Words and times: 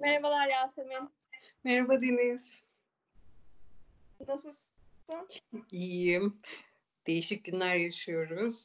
Merhabalar 0.00 0.48
Yasemin. 0.48 1.10
Merhaba 1.64 2.02
Deniz. 2.02 2.64
Nasılsın? 4.28 4.66
İyiyim. 5.72 6.38
Değişik 7.06 7.44
günler 7.44 7.74
yaşıyoruz. 7.74 8.64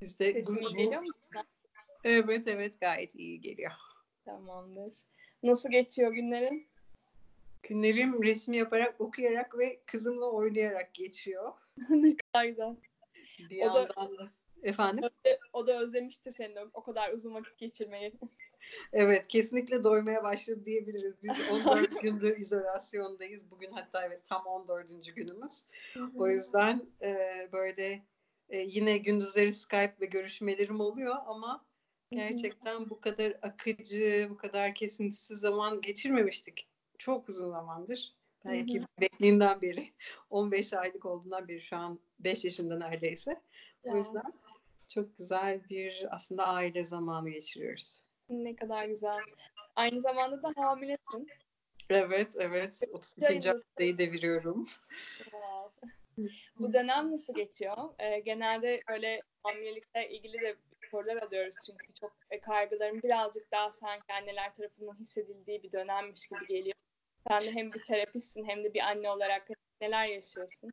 Biz 0.00 0.18
de 0.18 0.42
mu? 0.48 1.04
Evet 2.04 2.48
evet 2.48 2.80
gayet 2.80 3.14
iyi 3.14 3.40
geliyor. 3.40 3.72
Tamamdır. 4.24 4.94
Nasıl 5.42 5.70
geçiyor 5.70 6.12
günlerin? 6.12 6.68
Günlerim 7.62 8.22
resim 8.22 8.54
yaparak, 8.54 9.00
okuyarak 9.00 9.58
ve 9.58 9.80
kızımla 9.86 10.30
oynayarak 10.30 10.94
geçiyor. 10.94 11.52
ne 11.90 12.16
kadar 12.16 12.44
güzel. 12.44 12.76
Bir 13.38 13.62
o 13.62 13.64
yandan 13.64 14.18
da, 14.18 14.32
Efendim? 14.62 15.10
O 15.52 15.66
da 15.66 15.80
özlemiştir 15.80 16.30
seni 16.30 16.60
o 16.74 16.82
kadar 16.82 17.12
uzun 17.12 17.34
vakit 17.34 17.58
geçirmeyi. 17.58 18.12
Evet 18.92 19.26
kesinlikle 19.28 19.84
doymaya 19.84 20.22
başladı 20.22 20.64
diyebiliriz. 20.64 21.14
Biz 21.22 21.36
14 21.66 22.02
gündür 22.02 22.38
izolasyondayız. 22.38 23.50
Bugün 23.50 23.70
hatta 23.70 24.06
evet 24.06 24.22
tam 24.28 24.46
14. 24.46 25.14
günümüz. 25.16 25.64
O 26.16 26.28
yüzden 26.28 26.82
e, 27.02 27.14
böyle 27.52 28.02
e, 28.48 28.58
yine 28.58 28.98
gündüzleri 28.98 29.52
Skype 29.52 29.96
ve 30.00 30.06
görüşmelerim 30.06 30.80
oluyor 30.80 31.16
ama 31.26 31.66
gerçekten 32.10 32.90
bu 32.90 33.00
kadar 33.00 33.38
akıcı, 33.42 34.26
bu 34.30 34.36
kadar 34.36 34.74
kesintisiz 34.74 35.40
zaman 35.40 35.80
geçirmemiştik. 35.80 36.68
Çok 36.98 37.28
uzun 37.28 37.50
zamandır. 37.50 38.16
Belki 38.44 38.82
bekliğinden 39.00 39.62
beri 39.62 39.92
15 40.30 40.72
aylık 40.72 41.06
olduğundan 41.06 41.48
beri 41.48 41.60
şu 41.60 41.76
an 41.76 42.00
5 42.18 42.44
yaşında 42.44 42.78
neredeyse. 42.78 43.40
O 43.84 43.96
yüzden 43.96 44.32
çok 44.88 45.18
güzel 45.18 45.68
bir 45.68 46.14
aslında 46.14 46.46
aile 46.46 46.84
zamanı 46.84 47.30
geçiriyoruz. 47.30 48.05
Ne 48.28 48.56
kadar 48.56 48.84
güzel. 48.84 49.18
Aynı 49.76 50.00
zamanda 50.00 50.42
da 50.42 50.52
hamilesin. 50.56 51.28
Evet, 51.90 52.34
evet. 52.38 52.82
32. 52.92 53.48
haftayı 53.48 53.98
deviriyorum. 53.98 54.66
Bu 56.58 56.72
dönem 56.72 57.12
nasıl 57.12 57.34
geçiyor? 57.34 57.76
Ee, 57.98 58.20
genelde 58.20 58.80
öyle 58.88 59.22
hamilelikle 59.42 60.10
ilgili 60.10 60.40
de 60.40 60.56
sorular 60.90 61.16
alıyoruz 61.16 61.54
çünkü 61.66 61.94
çok 62.00 62.12
e, 62.30 62.40
kaygıların 62.40 63.02
birazcık 63.02 63.52
daha 63.52 63.72
sanki 63.72 64.12
anneler 64.12 64.54
tarafından 64.54 64.98
hissedildiği 65.00 65.62
bir 65.62 65.72
dönemmiş 65.72 66.26
gibi 66.28 66.46
geliyor. 66.46 66.76
Sen 67.28 67.40
de 67.40 67.52
hem 67.52 67.72
bir 67.72 67.78
terapistsin 67.78 68.44
hem 68.44 68.64
de 68.64 68.74
bir 68.74 68.80
anne 68.80 69.10
olarak 69.10 69.48
neler 69.80 70.06
yaşıyorsun? 70.06 70.70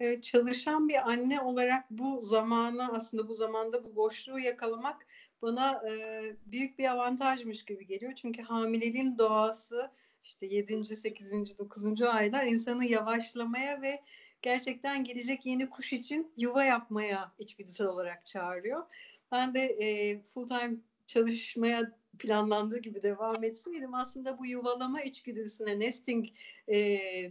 Evet, 0.00 0.24
çalışan 0.24 0.88
bir 0.88 1.08
anne 1.08 1.40
olarak 1.40 1.90
bu 1.90 2.20
zamanı 2.22 2.92
aslında 2.92 3.28
bu 3.28 3.34
zamanda 3.34 3.84
bu 3.84 3.96
boşluğu 3.96 4.38
yakalamak 4.38 5.06
bana 5.44 5.82
e, 5.88 6.22
büyük 6.46 6.78
bir 6.78 6.90
avantajmış 6.90 7.64
gibi 7.64 7.86
geliyor. 7.86 8.12
Çünkü 8.12 8.42
hamileliğin 8.42 9.18
doğası 9.18 9.90
işte 10.24 10.46
7. 10.46 10.96
8. 10.96 11.58
9. 11.58 12.02
aylar 12.02 12.44
insanı 12.44 12.84
yavaşlamaya 12.84 13.82
ve 13.82 14.02
gerçekten 14.42 15.04
gelecek 15.04 15.46
yeni 15.46 15.70
kuş 15.70 15.92
için 15.92 16.32
yuva 16.36 16.64
yapmaya 16.64 17.32
içgüdüsel 17.38 17.86
olarak 17.86 18.26
çağırıyor. 18.26 18.86
Ben 19.32 19.54
de 19.54 19.60
e, 19.60 20.18
full 20.22 20.46
time 20.46 20.76
çalışmaya 21.06 21.92
planlandığı 22.18 22.78
gibi 22.78 23.02
devam 23.02 23.44
etseydim 23.44 23.94
aslında 23.94 24.38
bu 24.38 24.46
yuvalama 24.46 25.02
içgüdüsüne, 25.02 25.80
nesting 25.80 26.26
e, 26.68 26.76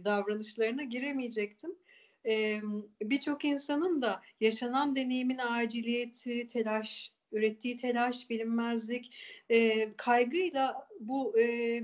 davranışlarına 0.04 0.82
giremeyecektim. 0.82 1.70
E, 2.26 2.60
Birçok 3.02 3.44
insanın 3.44 4.02
da 4.02 4.22
yaşanan 4.40 4.96
deneyimin 4.96 5.38
aciliyeti, 5.38 6.48
telaş, 6.48 7.12
ürettiği 7.34 7.76
telaş, 7.76 8.30
bilinmezlik, 8.30 9.16
e, 9.50 9.88
kaygıyla 9.96 10.88
bu 11.00 11.40
e, 11.40 11.82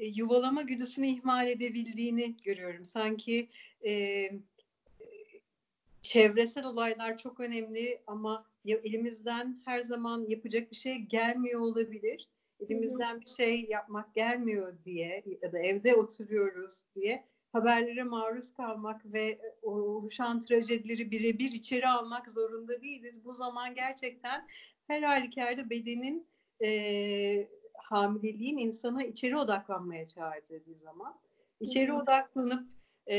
yuvalama 0.00 0.62
güdüsünü 0.62 1.06
ihmal 1.06 1.48
edebildiğini 1.48 2.36
görüyorum. 2.44 2.84
Sanki 2.84 3.48
e, 3.86 4.30
çevresel 6.02 6.64
olaylar 6.64 7.18
çok 7.18 7.40
önemli 7.40 8.00
ama 8.06 8.46
elimizden 8.66 9.62
her 9.64 9.80
zaman 9.82 10.26
yapacak 10.28 10.70
bir 10.70 10.76
şey 10.76 10.96
gelmiyor 10.98 11.60
olabilir. 11.60 12.28
Elimizden 12.60 13.20
bir 13.20 13.26
şey 13.26 13.64
yapmak 13.64 14.14
gelmiyor 14.14 14.72
diye 14.84 15.22
ya 15.42 15.52
da 15.52 15.58
evde 15.58 15.94
oturuyoruz 15.94 16.82
diye 16.94 17.24
haberlere 17.52 18.02
maruz 18.02 18.54
kalmak 18.54 19.12
ve 19.12 19.38
oluşan 19.62 20.40
trajedileri 20.40 21.10
birebir 21.10 21.52
içeri 21.52 21.88
almak 21.88 22.30
zorunda 22.30 22.82
değiliz. 22.82 23.24
Bu 23.24 23.32
zaman 23.34 23.74
gerçekten 23.74 24.46
her 24.90 25.02
halükarda 25.02 25.70
bedenin 25.70 26.26
e, 26.62 27.48
hamileliğin 27.74 28.58
insana 28.58 29.04
içeri 29.04 29.36
odaklanmaya 29.36 30.06
çağırdığı 30.06 30.66
bir 30.66 30.74
zaman. 30.74 31.20
İçeri 31.60 31.92
odaklanıp 31.92 32.68
e, 33.06 33.18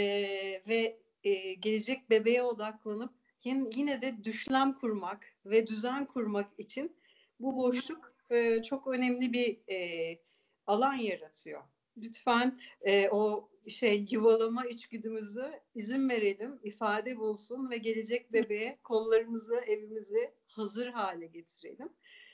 ve 0.68 1.00
e, 1.24 1.54
gelecek 1.54 2.09
bebeğe 2.09 2.44
odaklanıp 2.44 3.14
yine, 3.44 3.70
yine 3.76 4.02
de 4.02 4.24
düşlem 4.24 4.74
kurmak 4.74 5.34
ve 5.46 5.68
düzen 5.68 6.06
kurmak 6.06 6.48
için 6.58 6.96
bu 7.40 7.58
boşluk 7.58 8.14
e, 8.30 8.64
çok 8.64 8.88
önemli 8.88 9.34
bir 9.34 9.74
e, 9.74 10.20
alan 10.68 10.96
yaratıyor. 10.96 11.62
Lütfen 11.98 12.59
e, 12.82 13.09
o 13.09 13.50
şey 13.68 14.06
yuvalama 14.12 14.66
içgüdümüzü 14.66 15.52
izin 15.76 16.09
verelim, 16.09 16.59
ifade 16.64 17.18
bulsun 17.18 17.70
ve 17.72 17.78
gelecek 17.78 18.34
bebeğe 18.34 18.80
kollarımızı, 18.84 19.56
evimizi 19.56 20.32
hazır 20.51 20.88
hale 20.88 21.28
getirelim. 21.28 21.89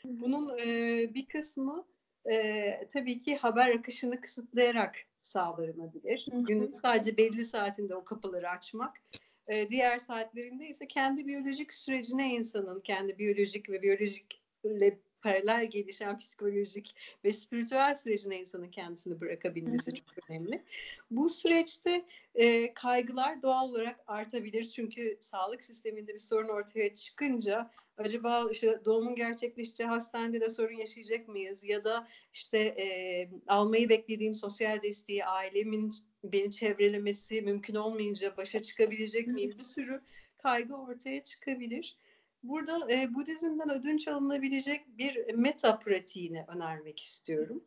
Bunun 0.06 0.58
e, 0.60 0.66
bir 1.14 1.26
kısmı 1.26 1.88
e, 2.32 2.88
tabii 2.94 3.20
ki 3.20 3.36
haber 3.36 3.76
akışını 3.76 4.22
kısıtlayarak 4.22 4.96
sağlanabilir. 5.22 6.28
Günün 6.32 6.72
sadece 6.72 7.18
belli 7.18 7.46
saatinde 7.46 7.96
o 7.96 8.04
kapıları 8.04 8.50
açmak. 8.50 9.02
E, 9.48 9.70
diğer 9.70 10.00
saatlerinde 10.00 10.68
ise 10.68 10.88
kendi 10.88 11.28
biyolojik 11.28 11.74
sürecine 11.74 12.34
insanın, 12.34 12.82
kendi 12.82 13.18
biyolojik 13.18 13.70
ve 13.70 13.82
biyolojikle 13.82 15.00
paralel 15.22 15.70
gelişen 15.70 16.20
psikolojik 16.20 16.96
ve 17.24 17.34
spiritüel 17.34 17.96
sürecine 17.96 18.40
insanın 18.40 18.72
kendisini 18.72 19.22
bırakabilmesi 19.22 19.94
çok 19.94 20.30
önemli. 20.30 20.64
Bu 21.12 21.30
süreçte 21.30 22.06
e, 22.36 22.74
kaygılar 22.74 23.42
doğal 23.42 23.70
olarak 23.70 24.00
artabilir. 24.08 24.70
Çünkü 24.70 25.18
sağlık 25.22 25.64
sisteminde 25.64 26.14
bir 26.14 26.20
sorun 26.20 26.50
ortaya 26.50 26.96
çıkınca 26.96 27.72
acaba 27.98 28.48
işte 28.52 28.82
doğumun 28.86 29.16
gerçekleşeceği 29.16 29.90
hastanede 29.90 30.42
de 30.42 30.50
sorun 30.50 30.76
yaşayacak 30.76 31.28
mıyız? 31.28 31.64
Ya 31.64 31.84
da 31.84 32.08
işte 32.34 32.58
e, 32.58 33.30
almayı 33.48 33.90
beklediğim 33.90 34.34
sosyal 34.34 34.82
desteği 34.82 35.26
ailemin 35.26 35.92
beni 36.24 36.52
çevrelemesi 36.52 37.42
mümkün 37.42 37.76
olmayınca 37.76 38.38
başa 38.38 38.62
çıkabilecek 38.62 39.28
miyim? 39.28 39.56
Bir 39.58 39.64
sürü 39.64 40.02
kaygı 40.38 40.76
ortaya 40.76 41.24
çıkabilir. 41.24 41.98
Burada 42.44 42.92
e, 42.92 43.14
Budizm'den 43.14 43.70
ödünç 43.70 44.08
alınabilecek 44.08 44.98
bir 44.98 45.34
meta 45.34 45.80
pratiğini 45.80 46.46
önermek 46.48 47.00
istiyorum. 47.00 47.64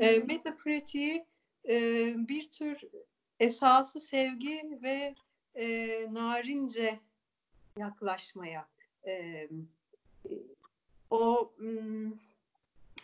E, 0.00 0.18
meta 0.18 0.56
pratiği 0.56 1.24
e, 1.68 1.74
bir 2.28 2.50
tür 2.50 2.78
esası 3.40 4.00
sevgi 4.00 4.78
ve 4.82 5.14
e, 5.54 5.88
narince 6.12 6.98
yaklaşmaya 7.78 8.68
e, 9.06 9.48
o 11.10 11.52
m, 11.58 12.10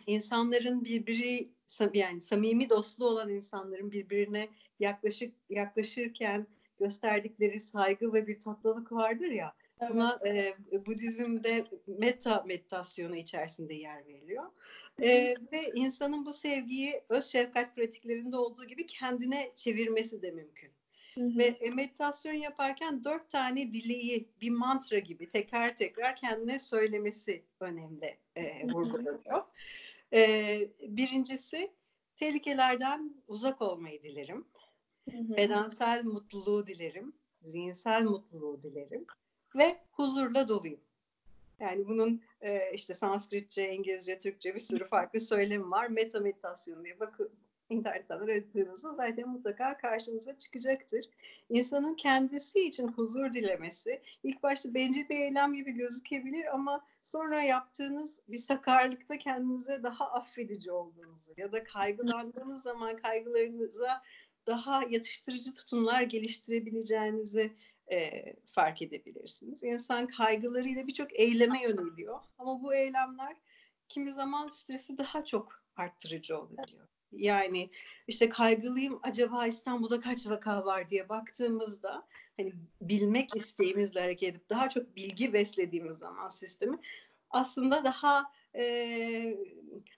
insanların 0.07 0.85
birbiri 0.85 1.49
yani 1.93 2.21
samimi 2.21 2.69
dostlu 2.69 3.05
olan 3.05 3.29
insanların 3.29 3.91
birbirine 3.91 4.49
yaklaşık 4.79 5.33
yaklaşırken 5.49 6.47
gösterdikleri 6.79 7.59
saygı 7.59 8.13
ve 8.13 8.27
bir 8.27 8.39
tatlılık 8.39 8.91
vardır 8.91 9.31
ya. 9.31 9.55
Evet. 9.57 9.66
Buna 9.89 10.19
e, 10.25 10.55
Budizm'de 10.85 11.65
meta 11.87 12.43
meditasyonu 12.47 13.15
içerisinde 13.15 13.73
yer 13.73 14.07
veriliyor. 14.07 14.43
E, 15.01 15.35
ve 15.51 15.71
insanın 15.75 16.25
bu 16.25 16.33
sevgiyi 16.33 17.01
öz 17.09 17.25
şefkat 17.25 17.75
pratiklerinde 17.75 18.37
olduğu 18.37 18.65
gibi 18.65 18.87
kendine 18.87 19.51
çevirmesi 19.55 20.21
de 20.21 20.31
mümkün. 20.31 20.71
Hı 21.15 21.21
hı. 21.21 21.37
Ve 21.37 21.45
e, 21.45 21.69
meditasyon 21.69 22.33
yaparken 22.33 23.03
dört 23.03 23.29
tane 23.29 23.71
dileği 23.71 24.29
bir 24.41 24.49
mantra 24.49 24.99
gibi 24.99 25.29
tekrar 25.29 25.75
tekrar 25.75 26.15
kendine 26.15 26.59
söylemesi 26.59 27.43
önemli 27.59 28.17
e, 28.35 28.67
vurgulanıyor. 28.67 29.43
E, 30.13 30.59
birincisi 30.81 31.71
tehlikelerden 32.15 33.23
uzak 33.27 33.61
olmayı 33.61 34.03
dilerim. 34.03 34.45
Hı 35.11 35.17
hı. 35.17 35.37
Bedensel 35.37 36.05
mutluluğu 36.05 36.67
dilerim. 36.67 37.13
Zihinsel 37.41 38.03
mutluluğu 38.03 38.61
dilerim 38.61 39.05
ve 39.55 39.77
huzurla 39.91 40.47
doluyum. 40.47 40.79
Yani 41.59 41.87
bunun 41.87 42.21
e, 42.41 42.73
işte 42.73 42.93
Sanskritçe, 42.93 43.73
İngilizce, 43.73 44.17
Türkçe 44.17 44.53
bir 44.53 44.59
sürü 44.59 44.85
farklı 44.85 45.19
söylemi 45.19 45.71
var. 45.71 45.87
Meta 45.87 46.19
meditasyon 46.19 46.85
diye 46.85 46.99
bak 46.99 47.19
internetten 47.69 48.15
aradığınızda 48.15 48.93
zaten 48.93 49.29
mutlaka 49.29 49.77
karşınıza 49.77 50.37
çıkacaktır. 50.37 51.05
İnsanın 51.49 51.95
kendisi 51.95 52.59
için 52.59 52.87
huzur 52.87 53.33
dilemesi 53.33 54.01
ilk 54.23 54.43
başta 54.43 54.73
bencil 54.73 55.09
bir 55.09 55.19
eylem 55.19 55.53
gibi 55.53 55.71
gözükebilir 55.71 56.53
ama 56.53 56.85
sonra 57.01 57.41
yaptığınız 57.43 58.21
bir 58.27 58.37
sakarlıkta 58.37 59.17
kendinize 59.17 59.83
daha 59.83 60.11
affedici 60.11 60.71
olduğunuzu 60.71 61.33
ya 61.37 61.51
da 61.51 61.63
kaygılandığınız 61.63 62.63
zaman 62.63 62.97
kaygılarınıza 62.97 64.03
daha 64.47 64.83
yatıştırıcı 64.89 65.53
tutumlar 65.53 66.01
geliştirebileceğinizi 66.01 67.53
e, 67.91 68.33
fark 68.45 68.81
edebilirsiniz. 68.81 69.63
İnsan 69.63 70.07
kaygılarıyla 70.07 70.87
birçok 70.87 71.19
eyleme 71.19 71.61
yöneliyor 71.61 72.19
ama 72.37 72.61
bu 72.61 72.75
eylemler 72.75 73.37
kimi 73.89 74.13
zaman 74.13 74.47
stresi 74.47 74.97
daha 74.97 75.25
çok 75.25 75.63
arttırıcı 75.75 76.39
olabiliyor. 76.39 76.87
Yani 77.11 77.69
işte 78.07 78.29
kaygılıyım 78.29 78.99
acaba 79.03 79.47
İstanbul'da 79.47 79.99
kaç 79.99 80.27
vaka 80.27 80.65
var 80.65 80.89
diye 80.89 81.09
baktığımızda 81.09 82.07
hani 82.37 82.53
bilmek 82.81 83.35
isteğimizle 83.35 84.01
hareket 84.01 84.29
edip 84.29 84.49
daha 84.49 84.69
çok 84.69 84.95
bilgi 84.95 85.33
beslediğimiz 85.33 85.97
zaman 85.97 86.29
sistemi 86.29 86.79
aslında 87.29 87.83
daha 87.83 88.31
e, 88.55 89.37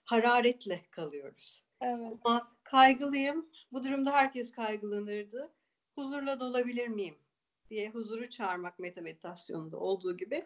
hararetle 0.04 0.80
kalıyoruz. 0.90 1.62
Evet. 1.80 2.12
Ama 2.24 2.46
kaygılıyım. 2.62 3.46
Bu 3.72 3.84
durumda 3.84 4.12
herkes 4.12 4.52
kaygılanırdı. 4.52 5.52
Huzurla 5.94 6.40
dolabilir 6.40 6.88
miyim? 6.88 7.14
Diye 7.70 7.90
huzuru 7.90 8.30
çağırmak 8.30 8.78
meta 8.78 9.00
meditasyonunda 9.00 9.76
olduğu 9.76 10.16
gibi 10.16 10.42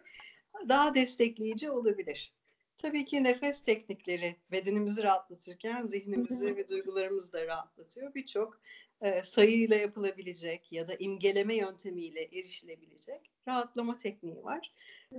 daha 0.69 0.95
destekleyici 0.95 1.71
olabilir. 1.71 2.33
Tabii 2.77 3.05
ki 3.05 3.23
nefes 3.23 3.61
teknikleri 3.61 4.35
bedenimizi 4.51 5.03
rahatlatırken 5.03 5.83
zihnimizi 5.83 6.55
ve 6.55 6.67
duygularımızı 6.67 7.33
da 7.33 7.47
rahatlatıyor. 7.47 8.13
Birçok 8.13 8.61
e, 9.01 9.23
sayıyla 9.23 9.75
yapılabilecek 9.75 10.71
ya 10.71 10.87
da 10.87 10.95
imgeleme 10.95 11.55
yöntemiyle 11.55 12.21
erişilebilecek 12.23 13.31
rahatlama 13.47 13.97
tekniği 13.97 14.43
var. 14.43 14.73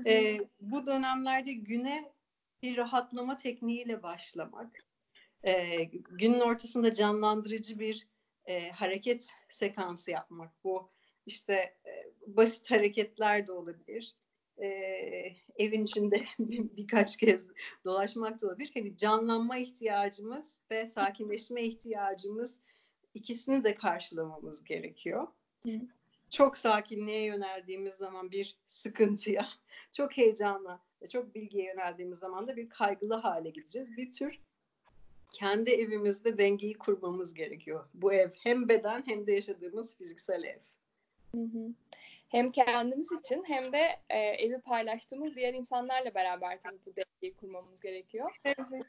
E, 0.06 0.38
bu 0.60 0.86
dönemlerde 0.86 1.52
güne 1.52 2.12
bir 2.62 2.76
rahatlama 2.76 3.36
tekniğiyle 3.36 4.02
başlamak, 4.02 4.86
e, 5.42 5.84
günün 5.84 6.40
ortasında 6.40 6.94
canlandırıcı 6.94 7.78
bir 7.78 8.08
e, 8.46 8.70
hareket 8.70 9.30
sekansı 9.48 10.10
yapmak. 10.10 10.64
Bu 10.64 10.90
işte 11.26 11.76
basit 12.26 12.70
hareketler 12.70 13.46
de 13.46 13.52
olabilir 13.52 14.14
e, 14.58 14.66
evin 15.56 15.84
içinde 15.84 16.24
bir, 16.38 16.76
birkaç 16.76 17.16
kez 17.16 17.48
dolaşmak 17.84 18.40
da 18.40 18.46
olabilir. 18.46 18.70
Hani 18.74 18.96
canlanma 18.96 19.56
ihtiyacımız 19.56 20.62
ve 20.70 20.86
sakinleşme 20.86 21.62
ihtiyacımız 21.62 22.60
ikisini 23.14 23.64
de 23.64 23.74
karşılamamız 23.74 24.64
gerekiyor. 24.64 25.26
Hı. 25.62 25.80
Çok 26.30 26.56
sakinliğe 26.56 27.24
yöneldiğimiz 27.24 27.94
zaman 27.94 28.30
bir 28.30 28.56
sıkıntıya, 28.66 29.46
çok 29.92 30.16
heyecanla 30.16 30.80
ve 31.02 31.08
çok 31.08 31.34
bilgiye 31.34 31.64
yöneldiğimiz 31.64 32.18
zaman 32.18 32.48
da 32.48 32.56
bir 32.56 32.68
kaygılı 32.68 33.14
hale 33.14 33.50
gideceğiz. 33.50 33.96
Bir 33.96 34.12
tür 34.12 34.38
kendi 35.32 35.70
evimizde 35.70 36.38
dengeyi 36.38 36.74
kurmamız 36.78 37.34
gerekiyor. 37.34 37.88
Bu 37.94 38.12
ev 38.12 38.30
hem 38.42 38.68
beden 38.68 39.02
hem 39.06 39.26
de 39.26 39.32
yaşadığımız 39.32 39.96
fiziksel 39.96 40.42
ev. 40.44 40.58
Hı 41.34 41.42
hı 41.42 41.74
hem 42.28 42.50
kendimiz 42.50 43.12
için 43.12 43.44
hem 43.46 43.72
de 43.72 44.00
e, 44.10 44.18
evi 44.18 44.60
paylaştığımız 44.60 45.36
diğer 45.36 45.54
insanlarla 45.54 46.14
beraber 46.14 46.58
tabii 46.62 46.78
bu 46.86 46.92
dengeyi 46.96 47.36
kurmamız 47.36 47.80
gerekiyor. 47.80 48.30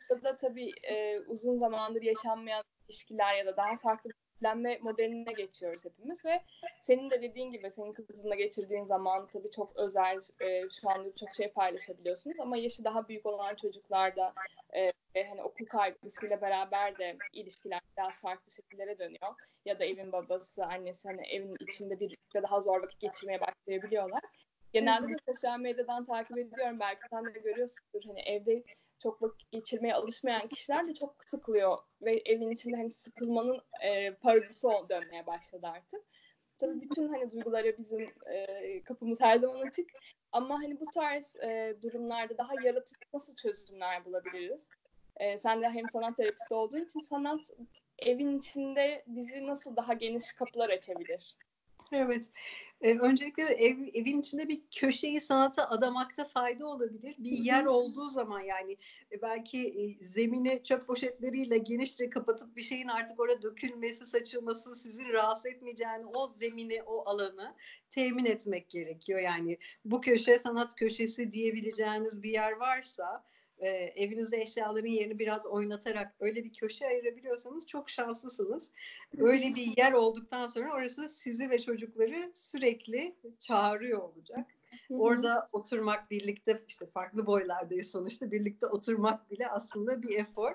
Burada 0.09 0.35
tabii 0.35 0.71
e, 0.83 1.19
uzun 1.19 1.55
zamandır 1.55 2.01
yaşanmayan 2.01 2.63
ilişkiler 2.87 3.35
ya 3.35 3.45
da 3.45 3.57
daha 3.57 3.77
farklı 3.77 4.11
evlenme 4.41 4.77
modeline 4.81 5.33
geçiyoruz 5.33 5.85
hepimiz 5.85 6.25
ve 6.25 6.41
senin 6.81 7.09
de 7.09 7.21
dediğin 7.21 7.51
gibi 7.51 7.71
senin 7.71 7.91
kızınla 7.91 8.35
geçirdiğin 8.35 8.85
zaman 8.85 9.27
tabii 9.27 9.51
çok 9.51 9.75
özel 9.75 10.19
e, 10.41 10.69
şu 10.81 10.89
anda 10.89 11.15
çok 11.15 11.35
şey 11.35 11.51
paylaşabiliyorsunuz 11.51 12.39
ama 12.39 12.57
yaşı 12.57 12.83
daha 12.83 13.07
büyük 13.07 13.25
olan 13.25 13.55
çocuklarda 13.55 14.33
e, 14.75 14.91
hani 15.23 15.43
okul 15.43 15.65
kaygısıyla 15.65 16.41
beraber 16.41 16.97
de 16.97 17.17
ilişkiler 17.33 17.81
biraz 17.97 18.13
farklı 18.13 18.51
şekillere 18.51 18.99
dönüyor 18.99 19.35
ya 19.65 19.79
da 19.79 19.85
evin 19.85 20.11
babası 20.11 20.65
annesi 20.65 21.07
hani 21.07 21.27
evin 21.27 21.55
içinde 21.59 21.99
bir 21.99 22.15
daha 22.33 22.61
zor 22.61 22.83
vakit 22.83 22.99
geçirmeye 22.99 23.39
başlayabiliyorlar. 23.41 24.21
Genelde 24.73 25.07
de 25.07 25.17
sosyal 25.25 25.59
medyadan 25.59 26.05
takip 26.05 26.37
ediyorum 26.37 26.79
belki 26.79 27.01
sen 27.09 27.25
de 27.25 27.39
görüyorsundur 27.39 28.03
hani 28.07 28.21
evde 28.21 28.63
çok 28.99 29.21
vakit 29.21 29.51
geçirmeye 29.51 29.93
alışmayan 29.93 30.47
kişiler 30.47 30.87
de 30.87 30.93
çok 30.93 31.23
sıkılıyor 31.25 31.77
ve 32.01 32.21
evin 32.25 32.49
içinde 32.49 32.75
hani 32.77 32.91
sıkılmanın 32.91 33.61
e, 33.83 34.13
parodisi 34.13 34.67
dönmeye 34.89 35.25
başladı 35.27 35.67
artık. 35.67 36.01
Tabii 36.57 36.81
bütün 36.81 37.07
hani 37.07 37.31
duygulara 37.31 37.77
bizim 37.77 38.13
e, 38.29 38.83
kapımız 38.83 39.21
her 39.21 39.37
zaman 39.37 39.67
açık. 39.67 39.89
Ama 40.31 40.55
hani 40.55 40.79
bu 40.79 40.85
tarz 40.93 41.35
e, 41.35 41.75
durumlarda 41.81 42.37
daha 42.37 42.53
yaratıcı 42.63 42.95
nasıl 43.13 43.35
çözümler 43.35 44.05
bulabiliriz? 44.05 44.67
E, 45.19 45.37
sen 45.37 45.61
de 45.61 45.69
hem 45.69 45.89
sanat 45.89 46.17
terapisti 46.17 46.53
olduğun 46.53 46.85
için 46.85 46.99
sanat 46.99 47.41
evin 47.99 48.37
içinde 48.37 49.03
bizi 49.07 49.47
nasıl 49.47 49.75
daha 49.75 49.93
geniş 49.93 50.33
kapılar 50.33 50.69
açabilir? 50.69 51.35
Evet. 51.91 52.31
Ee, 52.81 52.97
öncelikle 52.97 53.43
ev, 53.43 53.77
evin 53.93 54.19
içinde 54.19 54.49
bir 54.49 54.61
köşeyi 54.75 55.21
sanata 55.21 55.69
adamakta 55.69 56.25
fayda 56.25 56.67
olabilir. 56.67 57.15
Bir 57.17 57.31
yer 57.31 57.65
olduğu 57.65 58.09
zaman 58.09 58.39
yani 58.39 58.77
e, 59.11 59.21
belki 59.21 59.67
e, 59.67 60.05
zemini 60.05 60.63
çöp 60.63 60.87
poşetleriyle 60.87 61.57
genişçe 61.57 62.09
kapatıp 62.09 62.55
bir 62.55 62.63
şeyin 62.63 62.87
artık 62.87 63.19
orada 63.19 63.41
dökülmesi, 63.41 64.05
saçılması 64.05 64.75
sizi 64.75 65.13
rahatsız 65.13 65.45
etmeyeceğini 65.45 66.05
o 66.05 66.27
zemini, 66.27 66.83
o 66.83 67.09
alanı 67.09 67.55
temin 67.89 68.25
etmek 68.25 68.69
gerekiyor. 68.69 69.19
Yani 69.19 69.57
bu 69.85 70.01
köşe 70.01 70.39
sanat 70.39 70.75
köşesi 70.75 71.31
diyebileceğiniz 71.31 72.23
bir 72.23 72.31
yer 72.31 72.51
varsa 72.51 73.23
e, 73.59 73.67
evinizde 73.69 74.41
eşyaların 74.41 74.87
yerini 74.87 75.19
biraz 75.19 75.45
oynatarak 75.45 76.15
öyle 76.19 76.43
bir 76.43 76.53
köşe 76.53 76.87
ayırabiliyorsanız 76.87 77.67
çok 77.67 77.89
şanslısınız. 77.89 78.71
Öyle 79.17 79.55
bir 79.55 79.77
yer 79.77 79.91
olduktan 79.91 80.47
sonra 80.47 80.73
orası 80.73 81.09
sizi 81.09 81.49
ve 81.49 81.59
çocukları 81.59 82.31
sürekli 82.33 83.15
çağırıyor 83.39 84.01
olacak. 84.01 84.47
Orada 84.89 85.49
oturmak 85.51 86.11
birlikte 86.11 86.59
işte 86.67 86.85
farklı 86.85 87.25
boylardayız 87.25 87.91
sonuçta 87.91 88.31
birlikte 88.31 88.67
oturmak 88.67 89.31
bile 89.31 89.47
aslında 89.47 90.01
bir 90.01 90.19
efor 90.19 90.51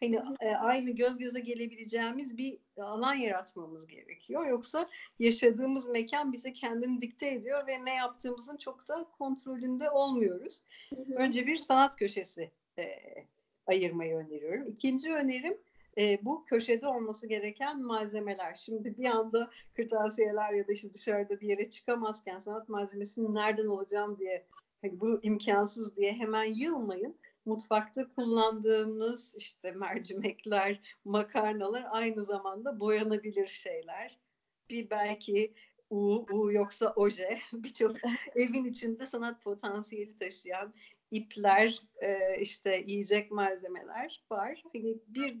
hani 0.00 0.22
e, 0.40 0.54
aynı 0.54 0.90
göz 0.90 1.18
göze 1.18 1.40
gelebileceğimiz 1.40 2.36
bir 2.36 2.58
alan 2.76 3.14
yaratmamız 3.14 3.86
gerekiyor. 3.86 4.46
Yoksa 4.46 4.88
yaşadığımız 5.18 5.88
mekan 5.88 6.32
bize 6.32 6.52
kendini 6.52 7.00
dikte 7.00 7.28
ediyor 7.28 7.66
ve 7.66 7.84
ne 7.84 7.94
yaptığımızın 7.94 8.56
çok 8.56 8.88
da 8.88 9.06
kontrolünde 9.18 9.90
olmuyoruz. 9.90 10.62
Önce 11.16 11.46
bir 11.46 11.56
sanat 11.56 11.96
köşesi 11.96 12.50
e, 12.78 12.84
ayırmayı 13.66 14.16
öneriyorum. 14.16 14.68
İkinci 14.68 15.12
önerim 15.12 15.58
e, 15.98 16.18
bu 16.22 16.44
köşede 16.44 16.86
olması 16.86 17.26
gereken 17.26 17.82
malzemeler. 17.82 18.54
Şimdi 18.54 18.98
bir 18.98 19.04
anda 19.04 19.50
kırtasiyeler 19.74 20.52
ya 20.52 20.68
da 20.68 20.72
işte 20.72 20.92
dışarıda 20.92 21.40
bir 21.40 21.48
yere 21.48 21.70
çıkamazken 21.70 22.38
sanat 22.38 22.68
malzemesinin 22.68 23.34
nereden 23.34 23.66
olacağım 23.66 24.18
diye 24.18 24.46
hani 24.82 25.00
bu 25.00 25.20
imkansız 25.22 25.96
diye 25.96 26.12
hemen 26.12 26.44
yılmayın 26.44 27.16
mutfakta 27.46 28.08
kullandığımız 28.08 29.34
işte 29.38 29.72
mercimekler, 29.72 30.80
makarnalar 31.04 31.84
aynı 31.90 32.24
zamanda 32.24 32.80
boyanabilir 32.80 33.46
şeyler. 33.46 34.18
Bir 34.70 34.90
belki 34.90 35.54
U, 35.90 36.26
U 36.32 36.52
yoksa 36.52 36.92
oje 36.96 37.38
birçok 37.52 37.96
evin 38.34 38.64
içinde 38.64 39.06
sanat 39.06 39.42
potansiyeli 39.42 40.18
taşıyan 40.18 40.74
ipler, 41.10 41.82
e, 42.02 42.40
işte 42.40 42.84
yiyecek 42.86 43.30
malzemeler 43.30 44.24
var. 44.30 44.62
Hani 44.72 44.96
bir 45.06 45.38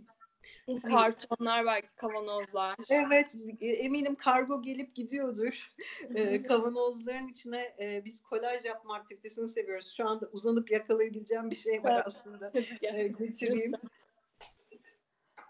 Kartonlar 0.82 1.66
belki 1.66 1.88
kavanozlar. 1.96 2.76
Evet 2.88 3.36
eminim 3.60 4.14
kargo 4.14 4.62
gelip 4.62 4.94
gidiyordur. 4.94 5.70
e, 6.14 6.42
kavanozların 6.42 7.28
içine 7.28 7.74
e, 7.80 8.04
biz 8.04 8.20
kolaj 8.20 8.64
yapma 8.64 8.94
aktivitesini 8.94 9.48
seviyoruz. 9.48 9.92
Şu 9.96 10.08
anda 10.08 10.28
uzanıp 10.32 10.70
yakalayabileceğim 10.70 11.50
bir 11.50 11.56
şey 11.56 11.84
var 11.84 12.02
aslında. 12.06 12.52
e, 12.82 13.08
getireyim. 13.08 13.72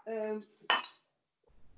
E, 0.07 0.33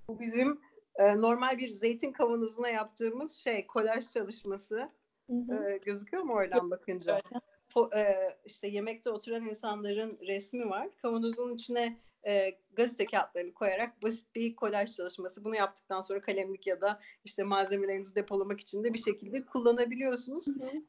bu 0.08 0.20
bizim 0.20 0.62
e, 0.96 1.22
normal 1.22 1.58
bir 1.58 1.70
zeytin 1.70 2.12
kavanozuna 2.12 2.70
yaptığımız 2.70 3.36
şey 3.36 3.68
kolaj 3.68 4.10
çalışması. 4.10 4.90
E, 5.30 5.80
gözüküyor 5.86 6.24
mu 6.24 6.34
oradan 6.34 6.72
bakınca? 6.72 7.22
Fo, 7.68 7.90
e, 7.96 8.16
işte 8.46 8.68
yemekte 8.68 9.10
oturan 9.10 9.46
insanların 9.46 10.18
resmi 10.28 10.70
var. 10.70 10.88
Kavanozun 11.02 11.52
içine 11.52 11.98
e, 12.28 12.58
gazete 12.74 13.06
kağıtlarını 13.06 13.54
koyarak 13.54 14.04
basit 14.04 14.36
bir 14.36 14.56
kolaj 14.56 14.96
çalışması. 14.96 15.44
Bunu 15.44 15.56
yaptıktan 15.56 16.02
sonra 16.02 16.22
kalemlik 16.22 16.68
ya 16.68 16.82
da 16.82 17.00
işte 17.26 17.44
malzemelerinizi 17.44 18.16
depolamak 18.16 18.60
için 18.60 18.84
de 18.84 18.94
bir 18.94 19.00
şekilde 19.00 19.46
kullanabiliyorsunuz. 19.46 20.48
Hı 20.48 20.66
hı. 20.66 20.82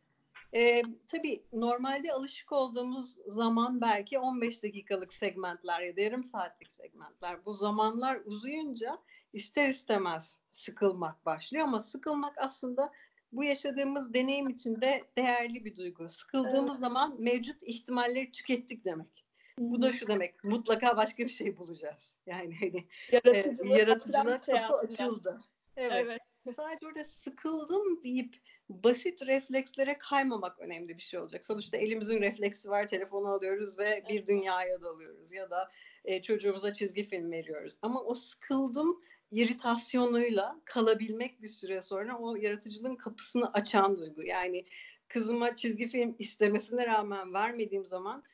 E, 0.55 0.83
tabii 1.09 1.43
normalde 1.53 2.13
alışık 2.13 2.53
olduğumuz 2.53 3.17
zaman 3.27 3.81
belki 3.81 4.19
15 4.19 4.63
dakikalık 4.63 5.13
segmentler 5.13 5.81
ya 5.81 5.97
da 5.97 6.01
yarım 6.01 6.25
saatlik 6.25 6.71
segmentler. 6.71 7.45
Bu 7.45 7.53
zamanlar 7.53 8.21
uzayınca 8.25 8.99
ister 9.33 9.69
istemez 9.69 10.39
sıkılmak 10.51 11.27
başlıyor 11.27 11.65
ama 11.65 11.83
sıkılmak 11.83 12.39
aslında 12.39 12.93
bu 13.33 13.45
yaşadığımız 13.45 14.15
deneyim 14.15 14.49
için 14.49 14.81
de 14.81 15.05
değerli 15.17 15.65
bir 15.65 15.77
duygu. 15.77 16.09
Sıkıldığımız 16.09 16.71
evet. 16.71 16.81
zaman 16.81 17.23
mevcut 17.23 17.63
ihtimalleri 17.63 18.31
tükettik 18.31 18.85
demek. 18.85 19.25
Bu 19.59 19.83
da 19.83 19.93
şu 19.93 20.07
demek, 20.07 20.45
mutlaka 20.45 20.97
başka 20.97 21.25
bir 21.25 21.33
şey 21.33 21.57
bulacağız. 21.57 22.15
Yani 22.27 22.57
hani 22.61 22.87
Yaratıcılığı, 23.13 23.77
e, 23.77 23.79
yaratıcılığa 23.79 24.41
kapı 24.41 24.75
açıldı. 24.75 25.41
Evet. 25.77 26.07
evet. 26.07 26.21
Sadece 26.57 26.87
orada 26.87 27.05
sıkıldım 27.05 28.05
deyip 28.05 28.37
basit 28.69 29.27
reflekslere 29.27 29.99
kaymamak 29.99 30.59
önemli 30.59 30.97
bir 30.97 31.03
şey 31.03 31.21
olacak. 31.21 31.45
Sonuçta 31.45 31.77
elimizin 31.77 32.21
refleksi 32.21 32.71
var, 32.71 32.87
telefonu 32.87 33.29
alıyoruz 33.29 33.79
ve 33.79 34.05
bir 34.09 34.27
dünyaya 34.27 34.83
dalıyoruz 34.83 35.33
ya 35.33 35.51
da 35.51 35.71
e, 36.05 36.23
çocuğumuza 36.23 36.73
çizgi 36.73 37.03
film 37.03 37.33
veriyoruz. 37.33 37.79
Ama 37.83 38.03
o 38.03 38.15
sıkıldım 38.15 39.01
iritasyonuyla 39.33 40.61
kalabilmek 40.65 41.43
bir 41.43 41.49
süre 41.49 41.83
sonra 41.83 42.19
o 42.19 42.37
yaratıcılığın 42.37 42.97
kapısını 42.97 43.53
açan 43.53 43.99
duygu. 43.99 44.23
Yani 44.23 44.65
kızıma 45.09 45.57
çizgi 45.57 45.87
film 45.87 46.17
istemesine 46.19 46.87
rağmen 46.87 47.35
vermediğim 47.35 47.85
zaman 47.85 48.25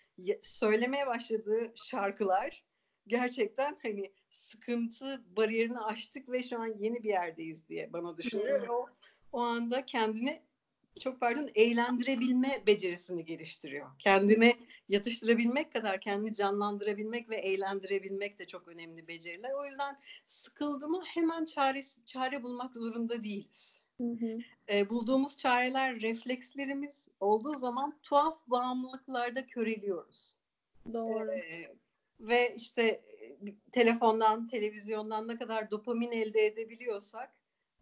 söylemeye 0.42 1.06
başladığı 1.06 1.72
şarkılar 1.74 2.64
gerçekten 3.06 3.78
hani 3.82 4.12
sıkıntı 4.30 5.24
bariyerini 5.36 5.78
aştık 5.78 6.28
ve 6.28 6.42
şu 6.42 6.60
an 6.60 6.74
yeni 6.78 7.02
bir 7.02 7.08
yerdeyiz 7.08 7.68
diye 7.68 7.92
bana 7.92 8.16
düşünüyor. 8.16 8.68
o, 8.68 8.88
o 9.32 9.40
anda 9.40 9.86
kendini 9.86 10.42
çok 11.00 11.20
pardon 11.20 11.50
eğlendirebilme 11.54 12.62
becerisini 12.66 13.24
geliştiriyor. 13.24 13.90
Kendini 13.98 14.54
yatıştırabilmek 14.88 15.72
kadar 15.72 16.00
kendini 16.00 16.34
canlandırabilmek 16.34 17.28
ve 17.28 17.36
eğlendirebilmek 17.36 18.38
de 18.38 18.46
çok 18.46 18.68
önemli 18.68 19.08
beceriler. 19.08 19.52
O 19.52 19.66
yüzden 19.66 20.00
sıkıldığımı 20.26 21.02
hemen 21.04 21.44
çare, 21.44 21.80
çare 22.06 22.42
bulmak 22.42 22.74
zorunda 22.76 23.22
değiliz. 23.22 23.78
Hı 24.00 24.04
hı. 24.04 24.38
E, 24.68 24.88
bulduğumuz 24.88 25.36
çareler, 25.36 26.00
reflekslerimiz 26.00 27.08
olduğu 27.20 27.58
zaman 27.58 27.98
tuhaf 28.02 28.38
bağımlılıklarda 28.46 29.46
köreliyoruz. 29.46 30.36
Doğru. 30.92 31.32
E, 31.32 31.76
ve 32.20 32.54
işte 32.56 33.02
telefondan, 33.72 34.46
televizyondan 34.46 35.28
ne 35.28 35.36
kadar 35.36 35.70
dopamin 35.70 36.12
elde 36.12 36.46
edebiliyorsak 36.46 37.30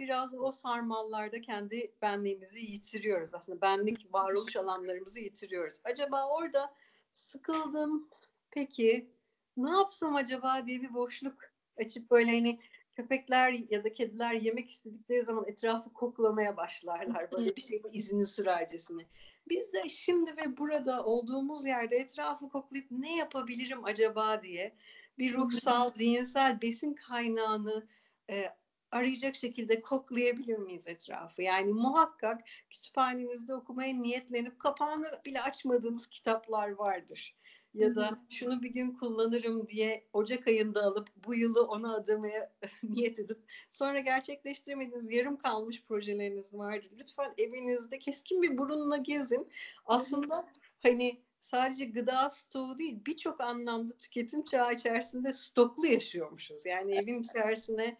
biraz 0.00 0.34
o 0.34 0.52
sarmallarda 0.52 1.40
kendi 1.40 1.92
benliğimizi 2.02 2.60
yitiriyoruz. 2.60 3.34
Aslında 3.34 3.60
benlik 3.60 4.14
varoluş 4.14 4.56
alanlarımızı 4.56 5.20
yitiriyoruz. 5.20 5.78
Acaba 5.84 6.28
orada 6.28 6.74
sıkıldım 7.12 8.08
peki 8.50 9.10
ne 9.56 9.70
yapsam 9.70 10.14
acaba 10.14 10.66
diye 10.66 10.82
bir 10.82 10.94
boşluk 10.94 11.38
açıp 11.76 12.10
böyle 12.10 12.30
hani 12.30 12.58
köpekler 12.96 13.52
ya 13.70 13.84
da 13.84 13.92
kediler 13.92 14.32
yemek 14.32 14.70
istedikleri 14.70 15.22
zaman 15.22 15.44
etrafı 15.48 15.92
koklamaya 15.92 16.56
başlarlar 16.56 17.32
böyle 17.32 17.56
bir 17.56 17.62
şeyin 17.62 17.84
izini 17.92 18.26
sürercesine. 18.26 19.06
Biz 19.48 19.72
de 19.72 19.88
şimdi 19.88 20.30
ve 20.30 20.56
burada 20.56 21.04
olduğumuz 21.04 21.66
yerde 21.66 21.96
etrafı 21.96 22.48
koklayıp 22.48 22.90
ne 22.90 23.16
yapabilirim 23.16 23.84
acaba 23.84 24.42
diye 24.42 24.74
bir 25.18 25.34
ruhsal, 25.34 25.92
zihinsel 25.92 26.62
besin 26.62 26.94
kaynağını 26.94 27.86
e, 28.30 28.52
arayacak 28.90 29.36
şekilde 29.36 29.80
koklayabilir 29.80 30.58
miyiz 30.58 30.88
etrafı? 30.88 31.42
Yani 31.42 31.72
muhakkak 31.72 32.40
kütüphanenizde 32.70 33.54
okumaya 33.54 33.94
niyetlenip 33.94 34.58
kapağını 34.58 35.20
bile 35.24 35.42
açmadığınız 35.42 36.06
kitaplar 36.06 36.68
vardır. 36.68 37.36
Ya 37.74 37.94
da 37.94 38.18
şunu 38.30 38.62
bir 38.62 38.70
gün 38.70 38.90
kullanırım 38.92 39.68
diye 39.68 40.08
Ocak 40.12 40.48
ayında 40.48 40.82
alıp 40.82 41.08
bu 41.26 41.34
yılı 41.34 41.66
ona 41.66 41.94
adamaya 41.94 42.52
niyet 42.82 43.18
edip 43.18 43.38
sonra 43.70 44.00
gerçekleştiremediğiniz 44.00 45.10
yarım 45.10 45.36
kalmış 45.36 45.84
projeleriniz 45.84 46.54
vardır. 46.54 46.90
Lütfen 46.98 47.34
evinizde 47.38 47.98
keskin 47.98 48.42
bir 48.42 48.58
burunla 48.58 48.96
gezin. 48.96 49.48
Aslında 49.86 50.46
hani 50.82 51.22
sadece 51.40 51.84
gıda 51.84 52.30
stoğu 52.30 52.78
değil 52.78 53.04
birçok 53.06 53.40
anlamda 53.40 53.96
tüketim 53.96 54.44
çağı 54.44 54.72
içerisinde 54.72 55.32
stoklu 55.32 55.86
yaşıyormuşuz. 55.86 56.66
Yani 56.66 56.94
evin 56.94 57.22
içerisine 57.22 57.98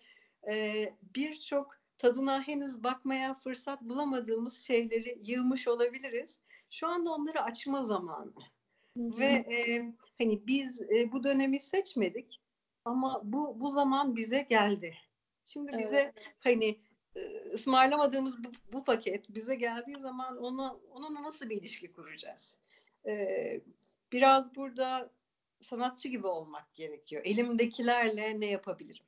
e, 0.48 0.84
birçok 1.14 1.76
tadına 1.98 2.42
henüz 2.42 2.82
bakmaya 2.84 3.34
fırsat 3.34 3.82
bulamadığımız 3.82 4.58
şeyleri 4.58 5.18
yığmış 5.22 5.68
olabiliriz. 5.68 6.40
Şu 6.70 6.86
anda 6.86 7.10
onları 7.10 7.42
açma 7.42 7.82
zamanı. 7.82 8.32
Hı-hı. 8.96 9.18
Ve 9.18 9.26
e, 9.26 9.92
hani 10.18 10.46
biz 10.46 10.82
e, 10.82 11.12
bu 11.12 11.24
dönemi 11.24 11.60
seçmedik 11.60 12.40
ama 12.84 13.20
bu 13.24 13.60
bu 13.60 13.70
zaman 13.70 14.16
bize 14.16 14.42
geldi. 14.42 14.94
Şimdi 15.44 15.70
evet. 15.74 15.84
bize 15.84 16.12
hani 16.38 16.78
ısmarlamadığımız 17.54 18.44
bu, 18.44 18.48
bu 18.72 18.84
paket 18.84 19.34
bize 19.34 19.54
geldiği 19.54 19.96
zaman 19.96 20.36
ona 20.36 20.76
onunla 20.90 21.22
nasıl 21.22 21.50
bir 21.50 21.56
ilişki 21.56 21.92
kuracağız? 21.92 22.58
Ee, 23.06 23.60
biraz 24.12 24.54
burada 24.56 25.10
sanatçı 25.60 26.08
gibi 26.08 26.26
olmak 26.26 26.74
gerekiyor. 26.74 27.22
Elimdekilerle 27.24 28.40
ne 28.40 28.46
yapabilirim? 28.46 29.06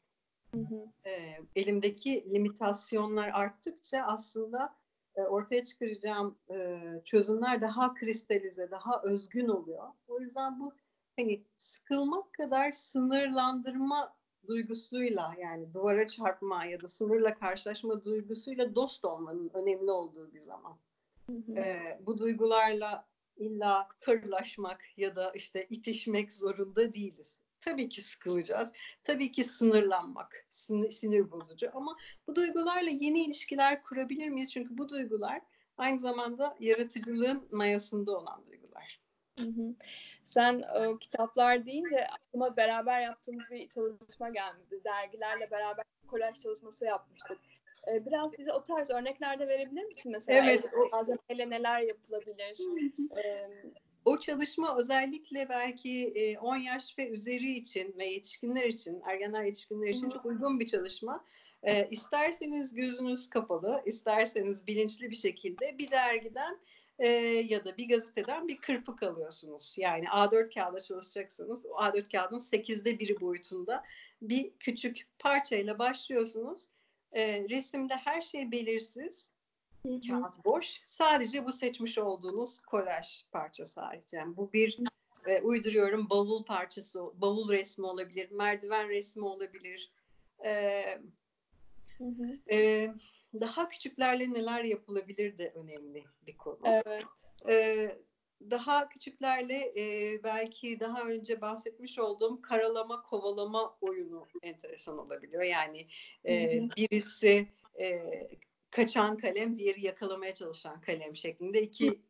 Hı 0.54 0.60
hı. 0.60 1.08
E, 1.10 1.38
elimdeki 1.56 2.30
limitasyonlar 2.34 3.28
arttıkça 3.28 4.02
aslında 4.02 4.64
e, 4.64 4.85
ortaya 5.20 5.64
çıkaracağım 5.64 6.38
e, 6.50 6.80
çözümler 7.04 7.60
daha 7.60 7.94
kristalize, 7.94 8.70
daha 8.70 9.02
özgün 9.02 9.48
oluyor. 9.48 9.88
O 10.08 10.20
yüzden 10.20 10.60
bu 10.60 10.72
hani 11.16 11.44
sıkılmak 11.56 12.32
kadar 12.32 12.72
sınırlandırma 12.72 14.16
duygusuyla 14.48 15.34
yani 15.38 15.74
duvara 15.74 16.06
çarpma 16.06 16.64
ya 16.64 16.82
da 16.82 16.88
sınırla 16.88 17.34
karşılaşma 17.34 18.04
duygusuyla 18.04 18.74
dost 18.74 19.04
olmanın 19.04 19.50
önemli 19.54 19.90
olduğu 19.90 20.32
bir 20.32 20.38
zaman. 20.38 20.78
Hı 21.26 21.32
hı. 21.32 21.52
E, 21.52 21.98
bu 22.06 22.18
duygularla 22.18 23.06
illa 23.36 23.88
kırlaşmak 24.00 24.98
ya 24.98 25.16
da 25.16 25.30
işte 25.30 25.66
itişmek 25.70 26.32
zorunda 26.32 26.92
değiliz 26.92 27.40
tabii 27.66 27.88
ki 27.88 28.02
sıkılacağız. 28.02 28.72
Tabii 29.04 29.32
ki 29.32 29.44
sınırlanmak, 29.44 30.46
sinir, 30.48 30.90
sinir 30.90 31.30
bozucu 31.30 31.70
ama 31.74 31.96
bu 32.26 32.34
duygularla 32.34 32.90
yeni 32.90 33.24
ilişkiler 33.24 33.82
kurabilir 33.82 34.28
miyiz? 34.28 34.52
Çünkü 34.52 34.78
bu 34.78 34.88
duygular 34.88 35.40
aynı 35.76 36.00
zamanda 36.00 36.56
yaratıcılığın 36.60 37.48
mayasında 37.50 38.18
olan 38.18 38.46
duygular. 38.46 39.00
Hı 39.38 39.46
hı. 39.46 39.74
Sen 40.24 40.62
o 40.76 40.98
kitaplar 40.98 41.66
deyince 41.66 42.06
aklıma 42.06 42.56
beraber 42.56 43.00
yaptığımız 43.00 43.44
bir 43.50 43.68
çalışma 43.68 44.30
geldi. 44.30 44.84
Dergilerle 44.84 45.50
beraber 45.50 45.84
kolaj 46.06 46.40
çalışması 46.40 46.84
yapmıştık. 46.84 47.38
Ee, 47.88 48.06
biraz 48.06 48.38
bize 48.38 48.52
o 48.52 48.62
tarz 48.62 48.90
örnekler 48.90 49.38
de 49.38 49.48
verebilir 49.48 49.84
misin? 49.84 50.12
Mesela 50.12 50.44
evet, 50.44 50.72
o... 50.76 50.88
malzemeyle 50.88 51.50
neler 51.50 51.80
yapılabilir? 51.80 52.58
ee, 53.24 53.50
o 54.06 54.18
çalışma 54.18 54.78
özellikle 54.78 55.48
belki 55.48 56.36
10 56.40 56.56
yaş 56.56 56.98
ve 56.98 57.08
üzeri 57.08 57.52
için 57.52 57.94
ve 57.98 58.06
yetişkinler 58.06 58.64
için, 58.64 59.00
ergenler 59.04 59.44
yetişkinler 59.44 59.88
için 59.88 60.08
çok 60.08 60.26
uygun 60.26 60.60
bir 60.60 60.66
çalışma. 60.66 61.24
E, 61.62 61.88
isterseniz 61.90 62.74
gözünüz 62.74 63.30
kapalı, 63.30 63.82
isterseniz 63.86 64.66
bilinçli 64.66 65.10
bir 65.10 65.16
şekilde 65.16 65.78
bir 65.78 65.90
dergiden 65.90 66.58
e, 66.98 67.08
ya 67.48 67.64
da 67.64 67.76
bir 67.76 67.88
gazeteden 67.88 68.48
bir 68.48 68.56
kırpık 68.56 69.02
alıyorsunuz. 69.02 69.74
Yani 69.78 70.04
A4 70.04 70.54
kağıda 70.54 70.80
çalışacaksanız 70.80 71.66
o 71.66 71.68
A4 71.68 72.12
kağıdın 72.12 72.38
8'de 72.38 72.98
biri 72.98 73.20
boyutunda 73.20 73.84
bir 74.22 74.50
küçük 74.60 75.06
parçayla 75.18 75.78
başlıyorsunuz. 75.78 76.68
E, 77.12 77.48
resimde 77.48 77.94
her 77.94 78.22
şey 78.22 78.50
belirsiz 78.52 79.35
Kağıt 80.08 80.44
boş. 80.44 80.80
Sadece 80.82 81.44
bu 81.44 81.52
seçmiş 81.52 81.98
olduğunuz 81.98 82.58
kolaj 82.58 83.24
parçası 83.32 83.82
ait. 83.82 84.12
Yani 84.12 84.36
bu 84.36 84.52
bir 84.52 84.78
e, 85.26 85.40
uyduruyorum 85.40 86.10
bavul 86.10 86.44
parçası, 86.44 87.00
bavul 87.14 87.48
resmi 87.48 87.86
olabilir, 87.86 88.30
merdiven 88.30 88.88
resmi 88.88 89.24
olabilir. 89.24 89.92
E, 90.44 90.82
hı 91.98 92.04
hı. 92.04 92.38
E, 92.50 92.90
daha 93.40 93.68
küçüklerle 93.68 94.32
neler 94.32 94.64
yapılabilir 94.64 95.38
de 95.38 95.52
önemli 95.54 96.04
bir 96.26 96.36
konu. 96.36 96.58
Evet. 96.64 97.04
E, 97.48 97.96
daha 98.50 98.88
küçüklerle 98.88 99.72
e, 99.76 100.22
belki 100.22 100.80
daha 100.80 101.02
önce 101.02 101.40
bahsetmiş 101.40 101.98
olduğum 101.98 102.42
karalama 102.42 103.02
kovalama 103.02 103.76
oyunu 103.80 104.26
enteresan 104.42 104.98
olabiliyor. 104.98 105.42
Yani 105.42 105.86
e, 106.26 106.60
birisi 106.76 107.48
e, 107.80 108.02
kaçan 108.70 109.16
kalem, 109.16 109.56
diğeri 109.56 109.86
yakalamaya 109.86 110.34
çalışan 110.34 110.80
kalem 110.80 111.16
şeklinde 111.16 111.62
iki 111.62 112.02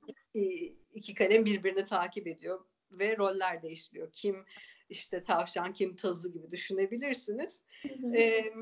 iki 0.94 1.14
kalem 1.14 1.44
birbirini 1.44 1.84
takip 1.84 2.26
ediyor 2.26 2.64
ve 2.90 3.16
roller 3.16 3.62
değişiyor. 3.62 4.08
Kim 4.12 4.44
işte 4.88 5.22
tavşan, 5.22 5.72
kim 5.72 5.96
tazı 5.96 6.32
gibi 6.32 6.50
düşünebilirsiniz. 6.50 7.62
Ee, 8.16 8.52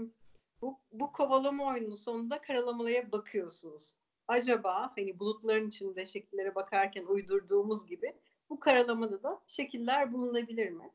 bu, 0.61 0.81
bu 0.93 1.13
kovalama 1.13 1.67
oyunun 1.67 1.95
sonunda 1.95 2.41
karalamalaya 2.41 3.13
bakıyorsunuz. 3.13 3.95
acaba 4.29 4.93
hani 4.97 5.19
bulutların 5.19 5.69
içinde 5.69 6.07
şekillere 6.07 6.55
bakarken 6.55 7.05
uydurduğumuz 7.05 7.87
gibi 7.87 8.13
bu 8.51 8.61
karalamada 8.61 9.23
da 9.23 9.43
şekiller 9.47 10.13
bulunabilir 10.13 10.71
mi? 10.71 10.91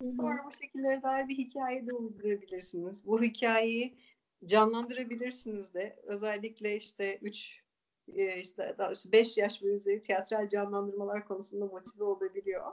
Sonra 0.00 0.44
bu 0.46 0.50
şekillere 0.60 1.02
dair 1.02 1.28
bir 1.28 1.38
hikaye 1.38 1.86
de 1.86 1.92
uydurabilirsiniz. 1.92 3.06
Bu 3.06 3.22
hikayeyi 3.22 3.98
canlandırabilirsiniz 4.46 5.74
de. 5.74 5.96
Özellikle 6.02 6.76
işte 6.76 7.18
3 7.22 7.64
e, 8.08 8.40
işte 8.40 8.76
5 9.12 9.38
yaş 9.38 9.62
ve 9.62 9.66
üzeri 9.66 10.00
tiyatral 10.00 10.48
canlandırmalar 10.48 11.28
konusunda 11.28 11.66
motive 11.66 12.04
olabiliyor. 12.04 12.72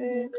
Ee, 0.00 0.30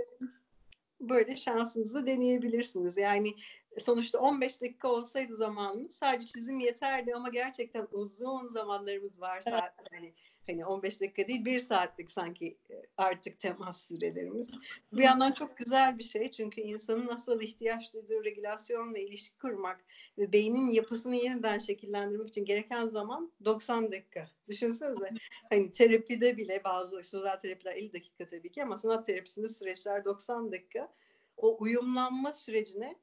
böyle 1.02 1.36
şansınızı 1.36 2.06
deneyebilirsiniz. 2.06 2.98
Yani 2.98 3.36
sonuçta 3.80 4.20
15 4.20 4.62
dakika 4.62 4.88
olsaydı 4.88 5.36
zamanımız 5.36 5.96
sadece 5.96 6.26
çizim 6.26 6.60
yeterli 6.60 7.16
ama 7.16 7.30
gerçekten 7.30 7.88
uzun 7.92 8.46
zamanlarımız 8.46 9.22
varsa 9.22 9.52
evet. 9.52 9.92
yani 9.92 10.14
hani 10.48 10.66
15 10.66 11.02
dakika 11.02 11.28
değil 11.28 11.46
bir 11.46 11.60
saatlik 11.60 12.12
sanki 12.12 12.58
e, 12.70 12.82
artık 12.98 13.40
temas 13.40 13.88
sürelerimiz. 13.88 14.52
Bu 14.92 15.02
yandan 15.02 15.32
çok 15.32 15.58
güzel 15.58 15.98
bir 15.98 16.04
şey 16.04 16.32
çünkü 16.32 16.62
insanın 16.62 17.08
nasıl 17.08 17.42
ihtiyaç 17.42 17.94
duyduğu 17.94 18.24
regülasyonla 18.24 18.98
ilişki 18.98 19.38
kurmak 19.38 19.86
ve 20.18 20.34
beynin 20.34 20.72
yapısını 20.72 21.16
yeniden 21.16 21.58
şekillendirmek 21.58 22.28
için 22.28 22.46
gereken 22.46 22.86
zaman 22.86 23.32
90 23.46 23.92
dakika. 23.92 24.30
Düşünsenize 24.48 25.10
hani 25.50 25.72
terapide 25.72 26.38
bile 26.38 26.64
bazı 26.64 27.02
işte 27.02 27.18
özel 27.18 27.40
terapiler 27.40 27.76
50 27.76 27.94
dakika 27.94 28.26
tabii 28.26 28.52
ki 28.52 28.64
ama 28.64 28.78
sanat 28.78 29.06
terapisinde 29.06 29.48
süreçler 29.48 30.06
90 30.06 30.52
dakika. 30.52 30.94
O 31.38 31.58
uyumlanma 31.60 32.34
sürecine 32.34 32.96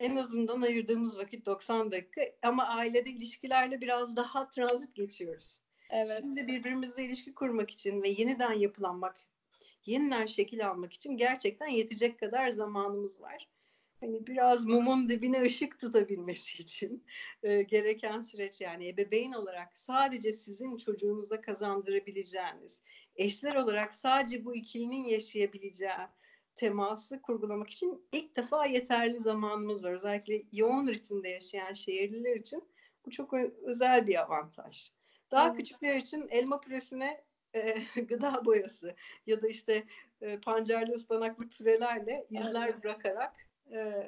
en 0.00 0.16
azından 0.16 0.62
ayırdığımız 0.62 1.18
vakit 1.18 1.46
90 1.46 1.92
dakika 1.92 2.22
ama 2.42 2.64
ailede 2.66 3.10
ilişkilerle 3.10 3.80
biraz 3.80 4.16
daha 4.16 4.50
transit 4.50 4.94
geçiyoruz. 4.94 5.56
Evet. 5.90 6.18
Şimdi 6.20 6.46
birbirimizle 6.46 7.04
ilişki 7.04 7.34
kurmak 7.34 7.70
için 7.70 8.02
ve 8.02 8.08
yeniden 8.08 8.52
yapılanmak, 8.52 9.16
yeniden 9.86 10.26
şekil 10.26 10.68
almak 10.68 10.92
için 10.92 11.16
gerçekten 11.16 11.66
yetecek 11.66 12.18
kadar 12.20 12.48
zamanımız 12.48 13.20
var. 13.20 13.48
Hani 14.00 14.26
biraz 14.26 14.64
mumun 14.64 15.08
dibine 15.08 15.42
ışık 15.42 15.80
tutabilmesi 15.80 16.58
için 16.58 17.04
e, 17.42 17.62
gereken 17.62 18.20
süreç 18.20 18.60
yani 18.60 18.88
ebeveyn 18.88 19.32
olarak 19.32 19.76
sadece 19.76 20.32
sizin 20.32 20.76
çocuğunuza 20.76 21.40
kazandırabileceğiniz, 21.40 22.82
eşler 23.16 23.54
olarak 23.54 23.94
sadece 23.94 24.44
bu 24.44 24.56
ikilinin 24.56 25.04
yaşayabileceği 25.04 26.06
teması 26.56 27.22
kurgulamak 27.22 27.70
için 27.70 28.08
ilk 28.12 28.36
defa 28.36 28.66
yeterli 28.66 29.20
zamanımız 29.20 29.84
var. 29.84 29.92
Özellikle 29.92 30.42
yoğun 30.52 30.88
ritimde 30.88 31.28
yaşayan 31.28 31.72
şehirliler 31.72 32.36
için 32.36 32.64
bu 33.06 33.10
çok 33.10 33.34
özel 33.62 34.06
bir 34.06 34.22
avantaj. 34.22 34.90
Daha 35.30 35.48
evet. 35.48 35.56
küçükler 35.56 35.96
için 35.96 36.28
elma 36.30 36.60
püresine 36.60 37.24
e, 37.54 37.74
gıda 38.00 38.44
boyası 38.44 38.94
ya 39.26 39.42
da 39.42 39.48
işte 39.48 39.84
e, 40.20 40.40
pancarlı 40.40 40.92
ıspanaklı 40.92 41.48
pürelerle 41.48 42.26
izler 42.30 42.68
evet. 42.68 42.84
bırakarak 42.84 43.36
e, 43.72 44.06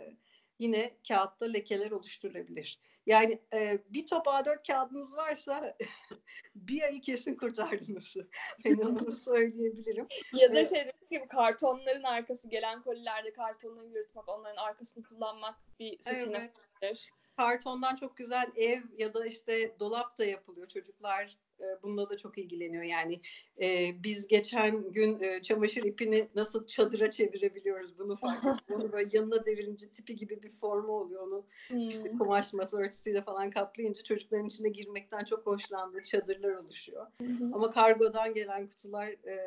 yine 0.58 0.94
kağıtta 1.08 1.46
lekeler 1.46 1.90
oluşturulabilir. 1.90 2.80
Yani 3.06 3.38
e, 3.54 3.78
bir 3.88 4.06
top 4.06 4.26
A4 4.26 4.66
kağıdınız 4.66 5.16
varsa 5.16 5.76
bir 6.54 6.82
ayı 6.82 7.00
kesin 7.00 7.34
kurtardınız. 7.34 8.16
Ben 8.64 8.76
onu 8.76 9.12
söyleyebilirim. 9.12 10.06
ya 10.32 10.54
da 10.54 10.64
şey 10.64 10.92
gibi 11.10 11.28
kartonların 11.28 12.02
arkası 12.02 12.48
gelen 12.48 12.82
kolilerde 12.82 13.32
kartonları 13.32 13.88
yırtmak, 13.88 14.28
onların 14.28 14.56
arkasını 14.56 15.04
kullanmak 15.04 15.54
bir 15.78 16.02
seçenek. 16.02 16.50
Evet 16.82 17.08
kartondan 17.38 17.94
çok 17.94 18.16
güzel 18.16 18.46
ev 18.56 18.82
ya 18.98 19.14
da 19.14 19.26
işte 19.26 19.74
dolap 19.80 20.18
da 20.18 20.24
yapılıyor. 20.24 20.68
Çocuklar 20.68 21.38
e, 21.60 21.82
bununla 21.82 22.10
da 22.10 22.16
çok 22.16 22.38
ilgileniyor. 22.38 22.82
Yani 22.82 23.20
e, 23.60 23.94
biz 24.02 24.26
geçen 24.28 24.92
gün 24.92 25.20
e, 25.20 25.42
çamaşır 25.42 25.82
ipini 25.82 26.28
nasıl 26.34 26.66
çadıra 26.66 27.10
çevirebiliyoruz 27.10 27.98
bunu 27.98 28.16
fark 28.16 28.44
ettim. 28.62 28.76
Onu 28.76 28.92
böyle 28.92 29.10
yanına 29.12 29.46
devirince 29.46 29.88
tipi 29.88 30.16
gibi 30.16 30.42
bir 30.42 30.50
formu 30.50 30.92
oluyor. 30.92 31.26
Onu 31.26 31.46
hmm. 31.68 31.88
işte 31.88 32.10
kumaş 32.10 32.52
masa 32.52 32.76
örtüsüyle 32.76 33.22
falan 33.22 33.50
kaplayınca 33.50 34.02
çocukların 34.02 34.46
içine 34.46 34.68
girmekten 34.68 35.24
çok 35.24 35.46
hoşlandığı 35.46 36.02
çadırlar 36.02 36.54
oluşuyor. 36.54 37.06
Hmm. 37.18 37.54
Ama 37.54 37.70
kargodan 37.70 38.34
gelen 38.34 38.66
kutular 38.66 39.06
e, 39.08 39.38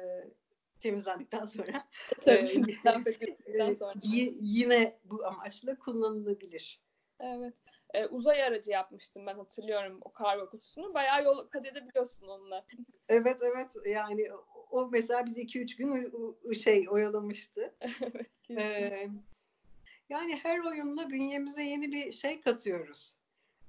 temizlendikten 0.79 1.45
sonra, 1.45 1.87
Tabii, 2.21 2.63
e, 3.45 3.75
sonra. 3.75 3.93
yine 4.41 4.99
bu 5.03 5.25
amaçla 5.25 5.79
kullanılabilir. 5.79 6.81
Evet 7.19 7.53
e, 7.93 8.05
uzay 8.05 8.43
aracı 8.43 8.71
yapmıştım 8.71 9.25
ben 9.25 9.35
hatırlıyorum 9.35 9.99
o 10.01 10.11
kargo 10.11 10.49
kutusunu. 10.49 10.93
Bayağı 10.93 11.23
yol 11.23 11.47
kat 11.47 11.65
edebiliyorsun 11.65 12.27
onunla. 12.27 12.65
Evet 13.09 13.37
evet 13.41 13.75
yani 13.85 14.27
o 14.71 14.89
mesela 14.91 15.25
bizi 15.25 15.41
2-3 15.41 15.77
gün 15.77 16.53
şey 16.53 16.89
oyalamıştı. 16.89 17.75
evet. 18.49 18.93
Ee, 18.93 19.09
yani 20.09 20.35
her 20.35 20.59
oyunla 20.59 21.09
bünyemize 21.09 21.63
yeni 21.63 21.91
bir 21.91 22.11
şey 22.11 22.41
katıyoruz. 22.41 23.15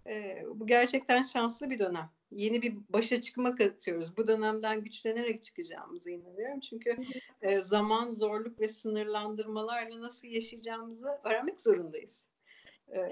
Ee, 0.07 0.45
bu 0.55 0.67
gerçekten 0.67 1.23
şanslı 1.23 1.71
bir 1.71 1.79
dönem. 1.79 2.11
Yeni 2.31 2.63
bir 2.63 2.77
başa 2.89 3.21
çıkma 3.21 3.55
katıyoruz. 3.55 4.17
Bu 4.17 4.27
dönemden 4.27 4.85
güçlenerek 4.85 5.43
çıkacağımızı 5.43 6.11
inanıyorum. 6.11 6.61
Çünkü 6.61 6.97
e, 7.43 7.63
zaman, 7.63 8.15
zorluk 8.15 8.61
ve 8.61 8.69
sınırlandırmalarla 8.69 10.01
nasıl 10.01 10.29
yaşayacağımızı 10.29 11.09
öğrenmek 11.25 11.61
zorundayız. 11.61 12.29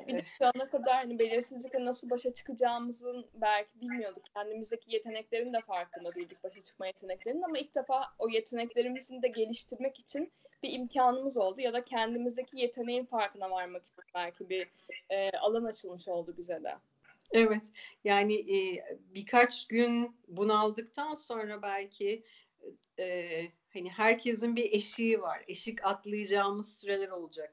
Bir 0.06 0.24
şu 0.38 0.46
ana 0.54 0.66
kadar 0.66 0.96
hani 0.96 1.18
belirsizlikle 1.18 1.84
nasıl 1.84 2.10
başa 2.10 2.34
çıkacağımızın 2.34 3.26
belki 3.34 3.80
bilmiyorduk. 3.80 4.24
Kendimizdeki 4.34 4.94
yeteneklerin 4.94 5.52
de 5.52 5.60
farkında 5.60 6.14
değildik 6.14 6.44
başa 6.44 6.60
çıkma 6.60 6.86
yeteneklerinin 6.86 7.42
ama 7.42 7.58
ilk 7.58 7.74
defa 7.74 8.02
o 8.18 8.28
yeteneklerimizi 8.28 9.22
de 9.22 9.28
geliştirmek 9.28 9.98
için 9.98 10.32
bir 10.62 10.72
imkanımız 10.72 11.36
oldu 11.36 11.60
ya 11.60 11.72
da 11.72 11.84
kendimizdeki 11.84 12.58
yeteneğin 12.60 13.04
farkına 13.04 13.50
varmak 13.50 13.84
için 13.84 14.04
belki 14.14 14.48
bir 14.48 14.68
e, 15.10 15.30
alan 15.30 15.64
açılmış 15.64 16.08
oldu 16.08 16.34
bize 16.38 16.64
de. 16.64 16.74
Evet 17.32 17.64
yani 18.04 18.34
e, 18.34 18.84
birkaç 19.14 19.66
gün 19.66 20.16
bunaldıktan 20.28 21.14
sonra 21.14 21.62
belki 21.62 22.24
e, 22.98 23.28
hani 23.72 23.90
herkesin 23.90 24.56
bir 24.56 24.72
eşiği 24.72 25.20
var. 25.20 25.44
Eşik 25.48 25.84
atlayacağımız 25.84 26.78
süreler 26.78 27.08
olacak 27.08 27.52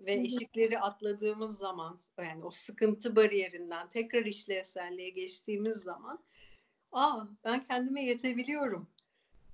ve 0.00 0.12
eşikleri 0.12 0.78
atladığımız 0.78 1.58
zaman 1.58 1.98
yani 2.18 2.44
o 2.44 2.50
sıkıntı 2.50 3.16
bariyerinden 3.16 3.88
tekrar 3.88 4.24
işlevselliğe 4.24 5.10
geçtiğimiz 5.10 5.76
zaman 5.76 6.24
aa 6.92 7.24
ben 7.44 7.62
kendime 7.62 8.04
yetebiliyorum. 8.04 8.88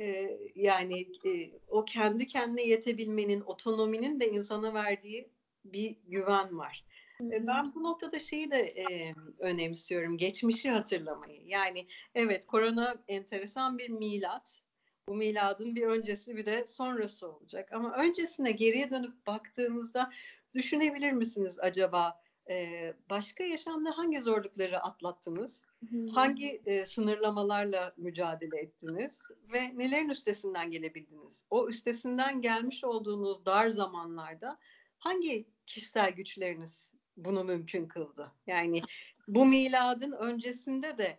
Ee, 0.01 0.39
yani 0.55 1.01
e, 1.01 1.51
o 1.69 1.85
kendi 1.85 2.27
kendine 2.27 2.63
yetebilmenin, 2.63 3.41
otonominin 3.41 4.21
de 4.21 4.31
insana 4.31 4.75
verdiği 4.75 5.31
bir 5.65 5.97
güven 6.07 6.59
var. 6.59 6.85
Hı-hı. 7.19 7.47
Ben 7.47 7.75
bu 7.75 7.83
noktada 7.83 8.19
şeyi 8.19 8.51
de 8.51 8.59
e, 8.59 9.15
önemsiyorum, 9.39 10.19
geçmişi 10.19 10.71
hatırlamayı. 10.71 11.43
Yani 11.47 11.87
evet 12.15 12.47
korona 12.47 12.97
enteresan 13.09 13.79
bir 13.79 13.89
milat. 13.91 14.64
Bu 15.09 15.15
miladın 15.15 15.77
bir 15.77 15.87
öncesi 15.87 16.37
bir 16.37 16.47
de 16.47 16.67
sonrası 16.67 17.29
olacak. 17.29 17.73
Ama 17.73 17.97
öncesine 17.97 18.53
geriye 18.53 18.91
dönüp 18.91 19.27
baktığınızda 19.27 20.13
düşünebilir 20.55 21.13
misiniz 21.13 21.59
acaba 21.61 22.21
e, 22.51 22.95
başka 23.11 23.45
yaşamda 23.45 23.99
hangi 23.99 24.23
zorlukları 24.23 24.81
atlattınız? 24.81 25.67
Hmm. 25.89 26.07
Hangi 26.07 26.63
e, 26.67 26.87
sınırlamalarla 26.87 27.95
mücadele 27.97 28.61
ettiniz? 28.61 29.29
Ve 29.53 29.79
nelerin 29.79 30.09
üstesinden 30.09 30.71
gelebildiniz? 30.71 31.45
O 31.51 31.69
üstesinden 31.69 32.43
gelmiş 32.43 32.85
olduğunuz 32.85 33.47
dar 33.47 33.69
zamanlarda 33.69 34.59
hangi 34.99 35.47
kişisel 35.67 36.11
güçleriniz 36.11 36.93
bunu 37.17 37.45
mümkün 37.45 37.89
kıldı? 37.89 38.33
Yani 38.47 38.81
bu 39.29 39.47
miladın 39.47 40.13
öncesinde 40.13 40.99
de 40.99 41.19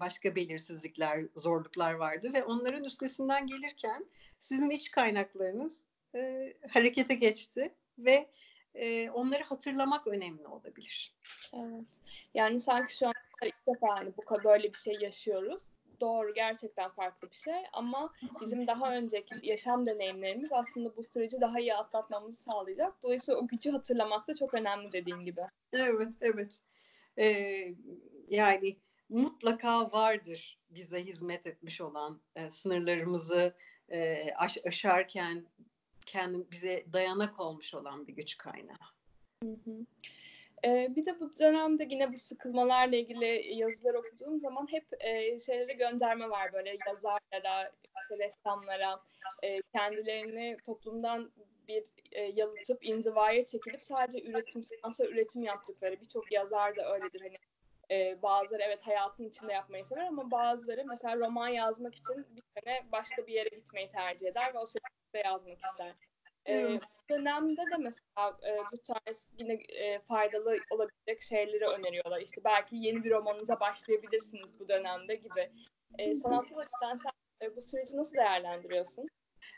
başka 0.00 0.36
belirsizlikler, 0.36 1.24
zorluklar 1.34 1.92
vardı 1.92 2.32
ve 2.34 2.44
onların 2.44 2.84
üstesinden 2.84 3.46
gelirken 3.46 4.06
sizin 4.38 4.70
iç 4.70 4.90
kaynaklarınız 4.90 5.84
e, 6.14 6.52
harekete 6.70 7.14
geçti 7.14 7.74
ve 7.98 8.30
e, 8.74 9.10
onları 9.10 9.42
hatırlamak 9.44 10.06
önemli 10.06 10.46
olabilir. 10.46 11.14
Evet. 11.52 11.84
Yani 12.34 12.60
sanki 12.60 12.96
şu 12.96 13.06
an 13.06 13.14
ilk 13.42 13.66
defa 13.66 13.88
hani 13.88 14.12
bu 14.16 14.44
böyle 14.44 14.72
bir 14.72 14.78
şey 14.78 14.94
yaşıyoruz. 15.00 15.62
Doğru 16.00 16.34
gerçekten 16.34 16.90
farklı 16.90 17.30
bir 17.30 17.36
şey 17.36 17.62
ama 17.72 18.12
bizim 18.40 18.66
daha 18.66 18.96
önceki 18.96 19.34
yaşam 19.42 19.86
deneyimlerimiz 19.86 20.52
aslında 20.52 20.96
bu 20.96 21.04
süreci 21.04 21.40
daha 21.40 21.60
iyi 21.60 21.74
atlatmamızı 21.74 22.42
sağlayacak. 22.42 23.02
Dolayısıyla 23.02 23.40
o 23.40 23.46
gücü 23.46 23.70
hatırlamak 23.70 24.28
da 24.28 24.34
çok 24.34 24.54
önemli 24.54 24.92
dediğin 24.92 25.24
gibi. 25.24 25.40
Evet, 25.72 26.14
evet. 26.20 26.60
Ee, 27.18 27.74
yani 28.28 28.76
mutlaka 29.08 29.92
vardır 29.92 30.58
bize 30.70 31.04
hizmet 31.04 31.46
etmiş 31.46 31.80
olan 31.80 32.20
e, 32.36 32.50
sınırlarımızı 32.50 33.54
e, 33.88 34.30
aş, 34.34 34.58
aşarken 34.66 35.46
kendi 36.06 36.50
bize 36.50 36.84
dayanak 36.92 37.40
olmuş 37.40 37.74
olan 37.74 38.06
bir 38.06 38.12
güç 38.12 38.38
kaynağı. 38.38 38.76
Hı 39.42 39.50
hı. 39.50 39.86
Ee, 40.64 40.88
bir 40.96 41.06
de 41.06 41.20
bu 41.20 41.38
dönemde 41.38 41.86
yine 41.90 42.12
bu 42.12 42.16
sıkılmalarla 42.16 42.96
ilgili 42.96 43.54
yazılar 43.54 43.94
okuduğum 43.94 44.40
zaman 44.40 44.66
hep 44.70 44.84
e, 45.00 45.40
şeylere 45.40 45.72
gönderme 45.72 46.30
var 46.30 46.52
böyle 46.52 46.78
yazarlara, 46.86 47.72
ressamlara, 48.18 49.00
e, 49.42 49.62
kendilerini 49.62 50.56
toplumdan 50.66 51.32
bir 51.68 51.84
e, 52.12 52.22
yalıtıp 52.22 52.86
inzivaya 52.86 53.44
çekilip 53.46 53.82
sadece 53.82 54.30
üretim, 54.30 54.62
sanatsal 54.62 55.06
üretim 55.06 55.42
yaptıkları 55.42 56.00
birçok 56.00 56.32
yazar 56.32 56.76
da 56.76 56.94
öyledir. 56.94 57.20
Hani 57.20 57.36
e, 57.90 58.22
bazıları 58.22 58.62
evet 58.62 58.86
hayatın 58.86 59.28
içinde 59.28 59.52
yapmayı 59.52 59.84
sever 59.84 60.06
ama 60.06 60.30
bazıları 60.30 60.84
mesela 60.86 61.16
roman 61.16 61.48
yazmak 61.48 61.94
için 61.94 62.26
bir 62.36 62.42
sene 62.58 62.86
başka 62.92 63.26
bir 63.26 63.32
yere 63.32 63.56
gitmeyi 63.56 63.90
tercih 63.92 64.28
eder 64.28 64.54
ve 64.54 64.58
o 64.58 64.66
şekilde 64.66 65.28
yazmak 65.28 65.58
ister. 65.64 65.94
E, 66.48 66.80
bu 66.80 67.14
dönemde 67.14 67.62
de 67.62 67.76
mesela 67.78 68.38
e, 68.46 68.58
bu 68.72 68.78
tarz 68.82 69.28
yine 69.38 69.54
e, 69.54 70.00
faydalı 70.00 70.58
olabilecek 70.70 71.22
şeyleri 71.22 71.64
öneriyorlar. 71.64 72.20
İşte 72.20 72.44
belki 72.44 72.76
yeni 72.76 73.04
bir 73.04 73.10
romanınıza 73.10 73.60
başlayabilirsiniz 73.60 74.60
bu 74.60 74.68
dönemde 74.68 75.14
gibi. 75.14 75.50
E, 75.98 76.14
sanatsal 76.14 76.58
açıdan 76.58 76.94
sen 76.94 77.46
e, 77.46 77.56
bu 77.56 77.60
süreci 77.60 77.96
nasıl 77.96 78.16
değerlendiriyorsun? 78.16 79.08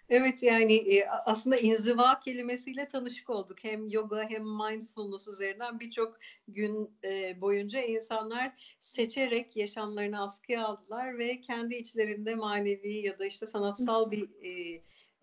Evet 0.09 0.43
yani 0.43 0.75
e, 0.75 1.07
aslında 1.07 1.57
inziva 1.57 2.21
kelimesiyle 2.21 2.89
tanışık 2.89 3.31
olduk. 3.31 3.65
Hem 3.65 3.89
yoga 3.89 4.29
hem 4.29 4.45
mindfulness 4.45 5.29
üzerinden 5.29 5.81
birçok 5.81 6.19
gün 6.49 6.91
e, 7.05 7.41
boyunca 7.41 7.81
insanlar 7.81 8.77
seçerek 8.81 9.57
yaşamlarını 9.57 10.23
askıya 10.23 10.65
aldılar 10.65 11.19
ve 11.19 11.41
kendi 11.41 11.75
içlerinde 11.75 12.35
manevi 12.35 12.95
ya 12.97 13.19
da 13.19 13.27
işte 13.27 13.47
sanatsal 13.47 14.11
bir 14.11 14.29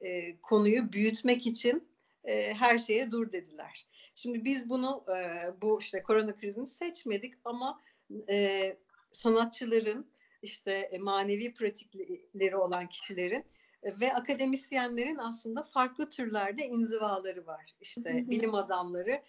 e, 0.02 0.38
konuyu 0.42 0.94
büyütmek 0.94 1.48
için 1.48 1.88
her 2.54 2.78
şeye 2.78 3.12
dur 3.12 3.32
dediler. 3.32 3.88
Şimdi 4.16 4.46
biz 4.46 4.70
bunu 4.70 5.06
bu 5.62 5.80
işte 5.80 6.04
korona 6.04 6.36
krizini 6.36 6.68
seçmedik 6.68 7.34
ama 7.46 7.82
sanatçıların 9.12 10.08
işte 10.42 10.92
manevi 11.00 11.54
pratikleri 11.54 12.56
olan 12.56 12.90
kişilerin 12.90 13.46
ve 13.86 14.14
akademisyenlerin 14.14 15.18
aslında 15.18 15.64
farklı 15.64 16.10
türlerde 16.10 16.66
inzivaları 16.66 17.46
var. 17.46 17.72
İşte 17.82 18.30
bilim 18.30 18.56
adamları 18.56 19.22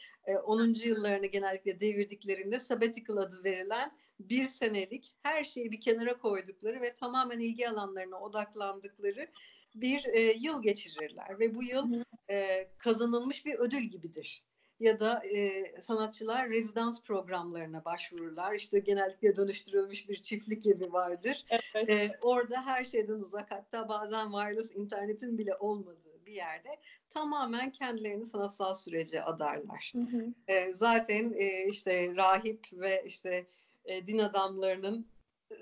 10. 0.45 0.75
E, 0.75 0.89
yıllarını 0.89 1.27
genellikle 1.27 1.81
devirdiklerinde 1.81 2.61
sabbatical 2.61 3.17
adı 3.17 3.45
verilen 3.45 3.93
bir 4.21 4.49
senelik 4.49 5.17
her 5.23 5.45
şeyi 5.45 5.71
bir 5.71 5.81
kenara 5.81 6.19
koydukları 6.19 6.81
ve 6.81 6.95
tamamen 6.95 7.39
ilgi 7.39 7.69
alanlarına 7.69 8.21
odaklandıkları 8.21 9.29
bir 9.75 10.05
e, 10.05 10.21
yıl 10.21 10.63
geçirirler 10.63 11.39
ve 11.39 11.55
bu 11.55 11.63
yıl 11.63 12.03
e, 12.31 12.69
kazanılmış 12.79 13.47
bir 13.47 13.55
ödül 13.55 13.83
gibidir 13.83 14.43
ya 14.85 14.99
da 14.99 15.23
e, 15.25 15.65
sanatçılar 15.81 16.51
rezidans 16.51 17.03
programlarına 17.03 17.85
başvururlar. 17.85 18.55
İşte 18.55 18.79
genellikle 18.79 19.37
dönüştürülmüş 19.37 20.09
bir 20.09 20.23
çiftlik 20.23 20.67
evi 20.67 20.93
vardır. 20.93 21.45
Evet. 21.75 21.91
E, 21.91 22.19
orada 22.23 22.67
her 22.67 22.85
şeyden 22.85 23.21
uzak 23.21 23.51
hatta 23.51 23.89
bazen 23.89 24.31
wireless 24.31 24.77
internetin 24.77 25.39
bile 25.39 25.55
olmadığı 25.55 26.27
bir 26.27 26.33
yerde 26.33 26.69
tamamen 27.11 27.73
kendilerini 27.73 28.27
sanatsal 28.27 28.75
sürece 28.75 29.25
adarlar. 29.25 29.93
Hı 29.95 30.17
hı. 30.17 30.35
E, 30.49 30.75
zaten 30.75 31.33
e, 31.37 31.69
işte 31.69 32.17
rahip 32.17 32.67
ve 32.73 33.03
işte 33.07 33.47
e, 33.85 34.07
din 34.07 34.19
adamlarının 34.19 35.07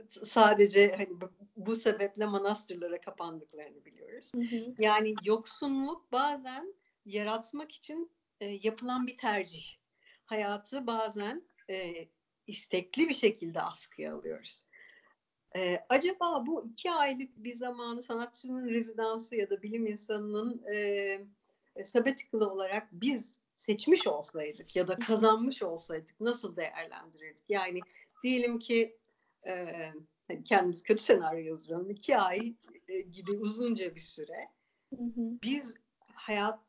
sadece 0.08 0.94
hani 0.96 1.08
bu, 1.56 1.76
sebeple 1.76 2.26
manastırlara 2.26 3.00
kapandıklarını 3.00 3.84
biliyoruz. 3.84 4.30
Hı 4.34 4.40
hı. 4.40 4.74
Yani 4.78 5.14
yoksunluk 5.24 6.12
bazen 6.12 6.74
yaratmak 7.04 7.72
için 7.72 8.10
e, 8.42 8.58
yapılan 8.62 9.06
bir 9.06 9.16
tercih. 9.16 9.64
Hayatı 10.24 10.86
bazen 10.86 11.42
e, 11.70 12.08
istekli 12.46 13.08
bir 13.08 13.14
şekilde 13.14 13.62
askıya 13.62 14.14
alıyoruz. 14.14 14.64
E, 15.56 15.84
acaba 15.88 16.46
bu 16.46 16.66
iki 16.66 16.90
aylık 16.90 17.36
bir 17.36 17.54
zamanı 17.54 18.02
sanatçının 18.02 18.68
rezidansı 18.68 19.36
ya 19.36 19.50
da 19.50 19.62
bilim 19.62 19.86
insanının 19.86 20.62
e, 20.74 20.76
e 21.76 21.84
sabbatical 21.84 22.40
olarak 22.40 22.88
biz 22.92 23.40
seçmiş 23.54 24.06
olsaydık 24.06 24.76
ya 24.76 24.88
da 24.88 24.98
kazanmış 24.98 25.62
olsaydık 25.62 26.20
nasıl 26.20 26.56
değerlendirirdik? 26.56 27.44
Yani 27.48 27.80
diyelim 28.22 28.58
ki 28.58 28.98
e, 29.46 29.54
hani 30.28 30.44
kendimiz 30.44 30.82
kötü 30.82 31.02
senaryo 31.02 31.44
yazıyoruz. 31.44 31.90
iki 31.90 32.18
ay 32.18 32.54
e, 32.88 33.00
gibi 33.00 33.30
uzunca 33.30 33.94
bir 33.94 34.00
süre. 34.00 34.48
Hı 34.90 35.04
hı. 35.04 35.38
Biz 35.42 35.76
hayat 36.14 36.60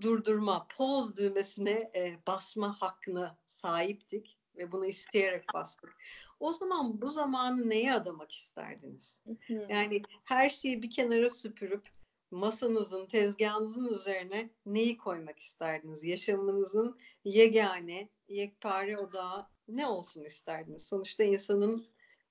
durdurma, 0.00 0.66
pause 0.76 1.16
düğmesine 1.16 1.90
e, 1.94 2.18
basma 2.26 2.80
hakkına 2.80 3.38
sahiptik 3.46 4.38
ve 4.56 4.72
bunu 4.72 4.86
isteyerek 4.86 5.44
bastık. 5.54 5.96
O 6.40 6.52
zaman 6.52 7.02
bu 7.02 7.08
zamanı 7.08 7.70
neye 7.70 7.92
adamak 7.92 8.32
isterdiniz? 8.32 9.22
Yani 9.68 10.02
her 10.24 10.50
şeyi 10.50 10.82
bir 10.82 10.90
kenara 10.90 11.30
süpürüp 11.30 11.88
masanızın, 12.30 13.06
tezgahınızın 13.06 13.88
üzerine 13.88 14.50
neyi 14.66 14.96
koymak 14.96 15.38
isterdiniz? 15.38 16.04
Yaşamınızın 16.04 16.98
yegane, 17.24 18.08
yekpare 18.28 18.98
odağı 18.98 19.46
ne 19.68 19.86
olsun 19.86 20.24
isterdiniz? 20.24 20.86
Sonuçta 20.86 21.24
insanın 21.24 21.86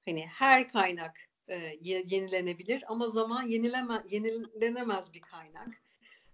hani 0.05 0.27
her 0.27 0.67
kaynak 0.67 1.17
e, 1.47 1.77
yenilenebilir 1.81 2.83
ama 2.88 3.07
zaman 3.07 3.43
yenileme, 3.43 4.03
yenilenemez 4.10 5.13
bir 5.13 5.21
kaynak 5.21 5.81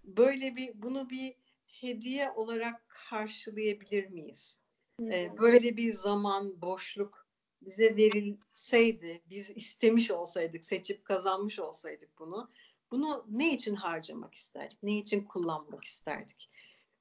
böyle 0.03 0.55
bir 0.55 0.81
bunu 0.81 1.09
bir 1.09 1.35
hediye 1.67 2.31
olarak 2.31 2.89
karşılayabilir 3.09 4.09
miyiz? 4.09 4.59
Ee, 5.01 5.37
böyle 5.37 5.77
bir 5.77 5.93
zaman, 5.93 6.61
boşluk 6.61 7.27
bize 7.61 7.95
verilseydi, 7.95 9.21
biz 9.29 9.49
istemiş 9.49 10.11
olsaydık, 10.11 10.65
seçip 10.65 11.05
kazanmış 11.05 11.59
olsaydık 11.59 12.19
bunu, 12.19 12.51
bunu 12.91 13.25
ne 13.29 13.53
için 13.53 13.75
harcamak 13.75 14.33
isterdik? 14.33 14.83
Ne 14.83 14.97
için 14.97 15.23
kullanmak 15.23 15.83
isterdik? 15.83 16.49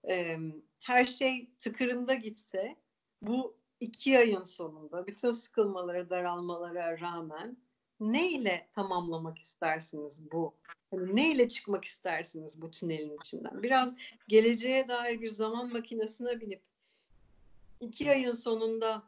Ee, 0.09 0.38
her 0.81 1.07
şey 1.07 1.51
tıkırında 1.59 2.15
gitse 2.15 2.77
bu 3.23 3.57
iki 3.81 4.19
ayın 4.19 4.45
sonunda 4.45 5.07
bütün 5.07 5.31
sıkılmalara, 5.31 6.11
daralmalara 6.11 7.01
rağmen 7.01 7.57
ne 8.01 8.31
ile 8.31 8.69
tamamlamak 8.73 9.38
istersiniz 9.38 10.33
bu 10.33 10.55
Hani 10.92 11.16
neyle 11.16 11.48
çıkmak 11.48 11.85
istersiniz 11.85 12.62
bu 12.62 12.70
tünelin 12.70 13.16
içinden? 13.16 13.62
Biraz 13.62 13.94
geleceğe 14.28 14.88
dair 14.88 15.20
bir 15.20 15.28
zaman 15.28 15.72
makinesine 15.72 16.40
binip 16.40 16.62
iki 17.81 18.11
ayın 18.11 18.33
sonunda 18.33 19.02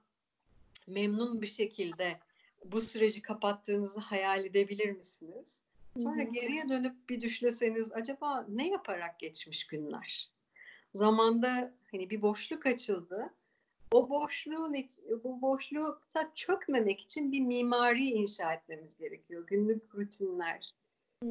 memnun 0.87 1.43
bir 1.43 1.47
şekilde 1.47 2.19
bu 2.65 2.81
süreci 2.81 3.23
kapattığınızı 3.23 4.01
hayal 4.01 4.45
edebilir 4.45 4.93
misiniz? 4.93 5.63
Sonra 5.99 6.23
geriye 6.23 6.69
dönüp 6.69 7.09
bir 7.09 7.21
düşleseniz 7.21 7.93
acaba 7.93 8.47
ne 8.49 8.69
yaparak 8.69 9.19
geçmiş 9.19 9.67
günler? 9.67 10.31
Zamanda 10.95 11.75
hani 11.91 12.11
bir 12.11 12.23
boşluk 12.23 12.67
açıldı. 12.67 13.35
O 13.93 14.11
boşluğun 14.11 14.75
bu 15.25 15.43
boşlukta 15.43 16.31
çökmemek 16.35 17.01
için 17.01 17.33
bir 17.33 17.41
mimari 17.41 18.05
inşa 18.05 18.55
etmemiz 18.55 18.97
gerekiyor. 18.97 19.47
Günlük 19.47 19.95
rutinler, 19.95 20.75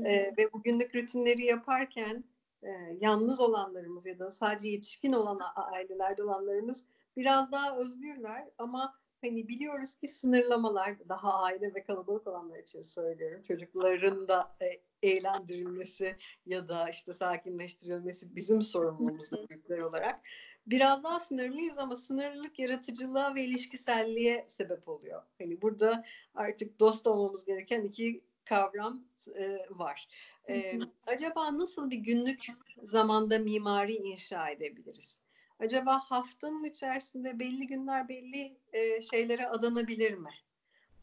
e, 0.06 0.34
ve 0.38 0.54
bu 0.54 0.64
günlük 0.64 0.96
rutinleri 0.96 1.46
yaparken 1.46 2.24
e, 2.64 2.70
yalnız 3.02 3.40
olanlarımız 3.40 4.06
ya 4.06 4.20
da 4.20 4.32
sadece 4.32 4.68
yetişkin 4.68 5.14
olan 5.14 5.40
ailelerde 5.56 6.24
olanlarımız 6.24 6.86
biraz 7.18 7.52
daha 7.52 7.78
özgürler 7.78 8.50
ama 8.58 8.94
hani 9.22 9.48
biliyoruz 9.48 9.96
ki 9.96 10.08
sınırlamalar 10.08 11.10
daha 11.10 11.34
aile 11.34 11.74
ve 11.76 11.84
kalabalık 11.84 12.28
olanlar 12.28 12.60
için 12.60 12.82
söylüyorum. 12.82 13.42
Çocukların 13.42 14.28
da 14.28 14.56
e, 14.62 14.82
eğlendirilmesi 15.10 16.16
ya 16.46 16.68
da 16.68 16.90
işte 16.90 17.14
sakinleştirilmesi 17.14 18.36
bizim 18.36 18.62
sorumluluğumuzda 18.62 19.50
büyükler 19.50 19.78
olarak. 19.78 20.20
Biraz 20.68 21.04
daha 21.04 21.20
sınırlıyız 21.20 21.78
ama 21.78 21.96
sınırlılık 21.96 22.60
yaratıcılığa 22.60 23.36
ve 23.36 23.44
ilişkiselliğe 23.44 24.46
sebep 24.48 24.88
oluyor. 24.88 25.24
Hani 25.40 25.62
burada 25.62 26.06
artık 26.36 26.80
dost 26.80 27.08
olmamız 27.08 27.46
gereken 27.46 27.84
iki 27.84 28.24
kavram 28.46 29.04
e, 29.36 29.58
var. 29.70 30.08
E, 30.50 30.80
acaba 31.08 31.58
nasıl 31.58 31.90
bir 31.90 31.98
günlük 31.98 32.46
zamanda 32.84 33.40
mimari 33.40 33.94
inşa 33.94 34.50
edebiliriz? 34.50 35.20
Acaba 35.60 36.00
haftanın 36.00 36.64
içerisinde 36.64 37.40
belli 37.40 37.68
günler 37.68 38.10
belli 38.10 38.58
e, 38.74 39.02
şeylere 39.02 39.48
adanabilir 39.48 40.14
mi? 40.14 40.32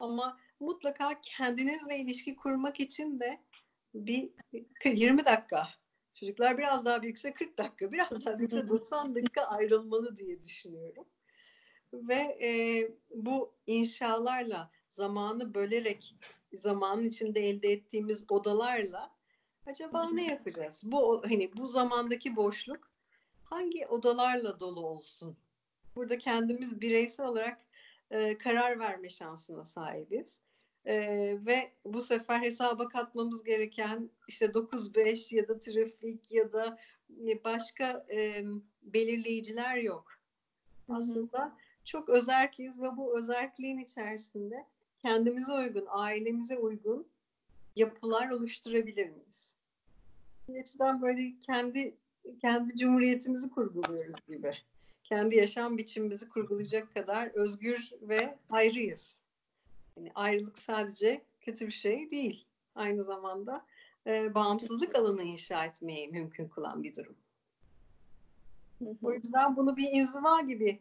Ama 0.01 0.39
mutlaka 0.61 1.21
kendinizle 1.23 1.99
ilişki 1.99 2.37
kurmak 2.37 2.81
için 2.81 3.21
de 3.21 3.41
bir 3.95 4.31
20 4.85 5.25
dakika 5.27 5.69
Çocuklar 6.21 6.59
biraz 6.59 6.85
daha 6.85 7.03
büyükse 7.03 7.35
40 7.35 7.59
dakika, 7.59 7.93
biraz 7.93 8.25
daha 8.25 8.39
büyükse 8.39 8.69
90 8.69 9.15
dakika 9.15 9.43
ayrılmalı 9.43 10.17
diye 10.17 10.45
düşünüyorum. 10.45 11.07
Ve 11.93 12.39
e, 12.43 12.51
bu 13.11 13.55
inşalarla 13.67 14.71
zamanı 14.91 15.55
bölerek 15.55 16.15
zamanın 16.53 17.05
içinde 17.05 17.41
elde 17.41 17.73
ettiğimiz 17.73 18.25
odalarla 18.29 19.11
acaba 19.67 20.11
ne 20.11 20.27
yapacağız? 20.27 20.83
Bu 20.85 21.23
hani 21.25 21.57
bu 21.57 21.67
zamandaki 21.67 22.37
boşluk 22.37 22.91
hangi 23.45 23.87
odalarla 23.87 24.61
dolu 24.61 24.87
olsun 24.87 25.37
burada 25.97 26.19
kendimiz 26.19 26.81
bireysel 26.81 27.27
olarak 27.27 27.67
e, 28.11 28.39
karar 28.39 28.79
verme 28.79 29.09
şansına 29.09 29.65
sahibiz. 29.65 30.43
E, 30.85 30.97
ve 31.47 31.73
bu 31.85 32.03
sefer 32.03 32.41
hesaba 32.41 32.89
katmamız 32.89 33.45
gereken 33.45 34.11
işte 34.29 34.47
9-5 34.47 35.37
ya 35.37 35.49
da 35.49 35.59
trafik 35.59 36.33
ya 36.33 36.53
da 36.53 36.79
e, 37.29 37.45
başka 37.45 38.07
e, 38.11 38.45
belirleyiciler 38.83 39.77
yok. 39.77 40.13
Aslında 40.89 41.57
çok 41.85 42.09
özerkiyiz 42.09 42.81
ve 42.81 42.97
bu 42.97 43.19
özerkliğin 43.19 43.79
içerisinde 43.79 44.67
kendimize 45.03 45.53
uygun, 45.53 45.85
ailemize 45.89 46.59
uygun 46.59 47.07
yapılar 47.77 48.31
oluşturabilir 48.31 49.09
miyiz? 49.11 49.57
Bu 50.49 50.59
açıdan 50.61 51.03
böyle 51.03 51.33
kendi 51.41 51.97
kendi 52.41 52.77
cumhuriyetimizi 52.77 53.51
kurguluyoruz 53.51 54.27
gibi. 54.29 54.55
Kendi 55.05 55.37
yaşam 55.37 55.79
biçimimizi 55.79 56.29
kurgulayacak 56.29 56.95
kadar 56.95 57.27
özgür 57.27 57.91
ve 58.03 58.39
ayrıyız. 58.51 59.21
Yani 59.97 60.13
ayrılık 60.15 60.59
sadece 60.59 61.23
kötü 61.41 61.67
bir 61.67 61.73
şey 61.73 62.11
değil. 62.11 62.45
Aynı 62.75 63.03
zamanda 63.03 63.67
e, 64.07 64.35
bağımsızlık 64.35 64.99
alanı 64.99 65.23
inşa 65.23 65.65
etmeyi 65.65 66.09
mümkün 66.09 66.49
kılan 66.49 66.83
bir 66.83 66.97
durum. 66.97 67.17
O 69.03 69.13
yüzden 69.13 69.57
bunu 69.57 69.77
bir 69.77 69.89
inziva 69.93 70.41
gibi 70.41 70.81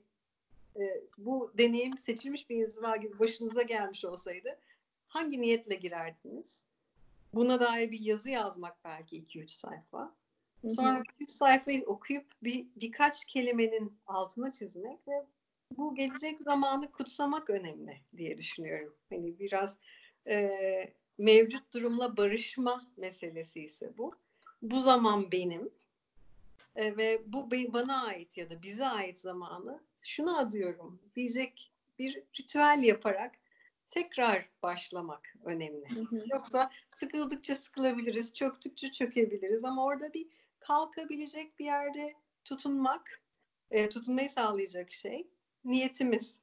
e, 0.80 1.04
bu 1.18 1.54
deneyim 1.58 1.98
seçilmiş 1.98 2.50
bir 2.50 2.56
inziva 2.56 2.96
gibi 2.96 3.20
başınıza 3.20 3.62
gelmiş 3.62 4.06
olsaydı 4.06 4.60
hangi 5.08 5.42
niyetle 5.42 5.76
girerdiniz? 5.76 6.64
Buna 7.34 7.60
dair 7.60 7.92
bir 7.92 8.00
yazı 8.00 8.30
yazmak 8.30 8.84
belki 8.84 9.18
2-3 9.24 9.48
sayfa. 9.48 10.16
Sonra 10.68 11.04
bir 11.04 11.24
üç 11.24 11.30
sayfayı 11.30 11.86
okuyup 11.86 12.26
bir 12.44 12.68
birkaç 12.76 13.26
kelimenin 13.26 13.94
altına 14.08 14.52
çizmek 14.52 15.08
ve 15.08 15.26
bu 15.78 15.96
gelecek 15.96 16.42
zamanı 16.42 16.92
kutsamak 16.92 17.50
önemli 17.50 18.02
diye 18.18 18.38
düşünüyorum. 18.38 18.96
Hani 19.10 19.40
biraz 19.40 19.78
e, 20.28 20.50
mevcut 21.18 21.74
durumla 21.74 22.18
barışma 22.18 22.88
meselesi 22.98 23.64
ise 23.64 23.98
bu. 23.98 24.16
Bu 24.62 24.80
zaman 24.80 25.32
benim 25.32 25.70
e, 26.76 26.98
ve 26.98 27.22
bu 27.26 27.52
bana 27.52 28.06
ait 28.06 28.38
ya 28.38 28.50
da 28.50 28.62
bize 28.62 28.86
ait 28.86 29.20
zamanı 29.20 29.80
şunu 30.02 30.38
adıyorum 30.38 31.02
diyecek 31.16 31.72
bir 32.00 32.24
ritüel 32.40 32.80
yaparak 32.84 33.36
tekrar 33.90 34.50
başlamak 34.64 35.36
önemli. 35.46 35.90
Hı 35.96 36.02
hı. 36.02 36.24
Yoksa 36.32 36.72
sıkıldıkça 36.90 37.56
sıkılabiliriz, 37.56 38.34
çöktükçe 38.34 38.92
çökebiliriz 38.92 39.64
ama 39.64 39.86
orada 39.86 40.14
bir 40.14 40.28
kalkabilecek 40.60 41.60
bir 41.60 41.66
yerde 41.66 42.14
tutunmak, 42.46 43.22
e, 43.72 43.90
tutunmayı 43.90 44.30
sağlayacak 44.30 44.92
şey 44.92 45.28
niyetimiz. 45.66 46.40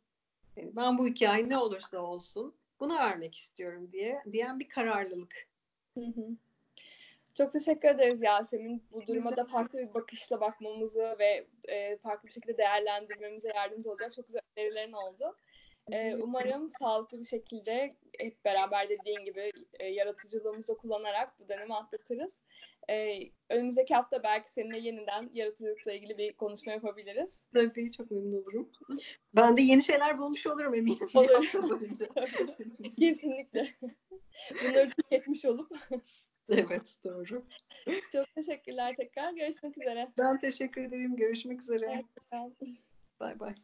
Yani 0.56 0.76
ben 0.76 0.98
bu 0.98 1.06
hikaye 1.06 1.48
ne 1.48 1.58
olursa 1.58 1.98
olsun 1.98 2.54
bunu 2.80 2.94
vermek 2.98 3.34
istiyorum 3.34 3.92
diye 3.92 4.22
diyen 4.30 4.60
bir 4.60 4.68
kararlılık. 4.68 5.48
Hı 5.94 6.00
hı. 6.00 6.36
Çok 7.36 7.52
teşekkür 7.52 7.88
ederiz 7.88 8.22
Yasemin. 8.22 8.82
Bu 8.92 9.06
duruma 9.06 9.36
da 9.36 9.44
farklı 9.44 9.78
bir 9.78 9.94
bakışla 9.94 10.40
bakmamızı 10.40 11.16
ve 11.18 11.46
e, 11.68 11.96
farklı 11.96 12.28
bir 12.28 12.32
şekilde 12.32 12.58
değerlendirmemize 12.58 13.48
yardımcı 13.54 13.90
olacak 13.90 14.12
çok 14.14 14.26
güzel 14.26 14.40
önerilerin 14.56 14.92
oldu. 14.92 15.36
E, 15.92 16.16
umarım 16.16 16.70
sağlıklı 16.80 17.20
bir 17.20 17.24
şekilde 17.24 17.96
hep 18.18 18.44
beraber 18.44 18.88
dediğin 18.88 19.24
gibi 19.24 19.52
e, 19.80 19.86
yaratıcılığımızı 19.86 20.76
kullanarak 20.76 21.40
bu 21.40 21.48
dönemi 21.48 21.74
atlatırız. 21.74 22.32
E, 22.90 23.18
önümüzdeki 23.50 23.94
hafta 23.94 24.22
belki 24.22 24.52
seninle 24.52 24.78
yeniden 24.78 25.30
yaratıcılıkla 25.32 25.92
ilgili 25.92 26.18
bir 26.18 26.32
konuşma 26.32 26.72
yapabiliriz. 26.72 27.40
Tabii 27.54 27.90
çok 27.90 28.10
memnun 28.10 28.42
olurum. 28.42 28.70
Ben 29.34 29.56
de 29.56 29.62
yeni 29.62 29.82
şeyler 29.82 30.18
bulmuş 30.18 30.46
olurum 30.46 30.74
eminim. 30.74 31.08
Olur. 31.14 31.52
Kesinlikle. 32.98 33.74
Bunları 34.64 34.90
tüketmiş 34.90 35.44
olup. 35.44 35.72
evet 36.50 36.96
doğru. 37.04 37.46
Çok 38.12 38.34
teşekkürler 38.34 38.94
tekrar. 38.96 39.34
Görüşmek 39.34 39.78
üzere. 39.78 40.06
Ben 40.18 40.38
teşekkür 40.38 40.82
ederim. 40.82 41.16
Görüşmek 41.16 41.62
üzere. 41.62 42.04
Bay 43.20 43.40
bay. 43.40 43.54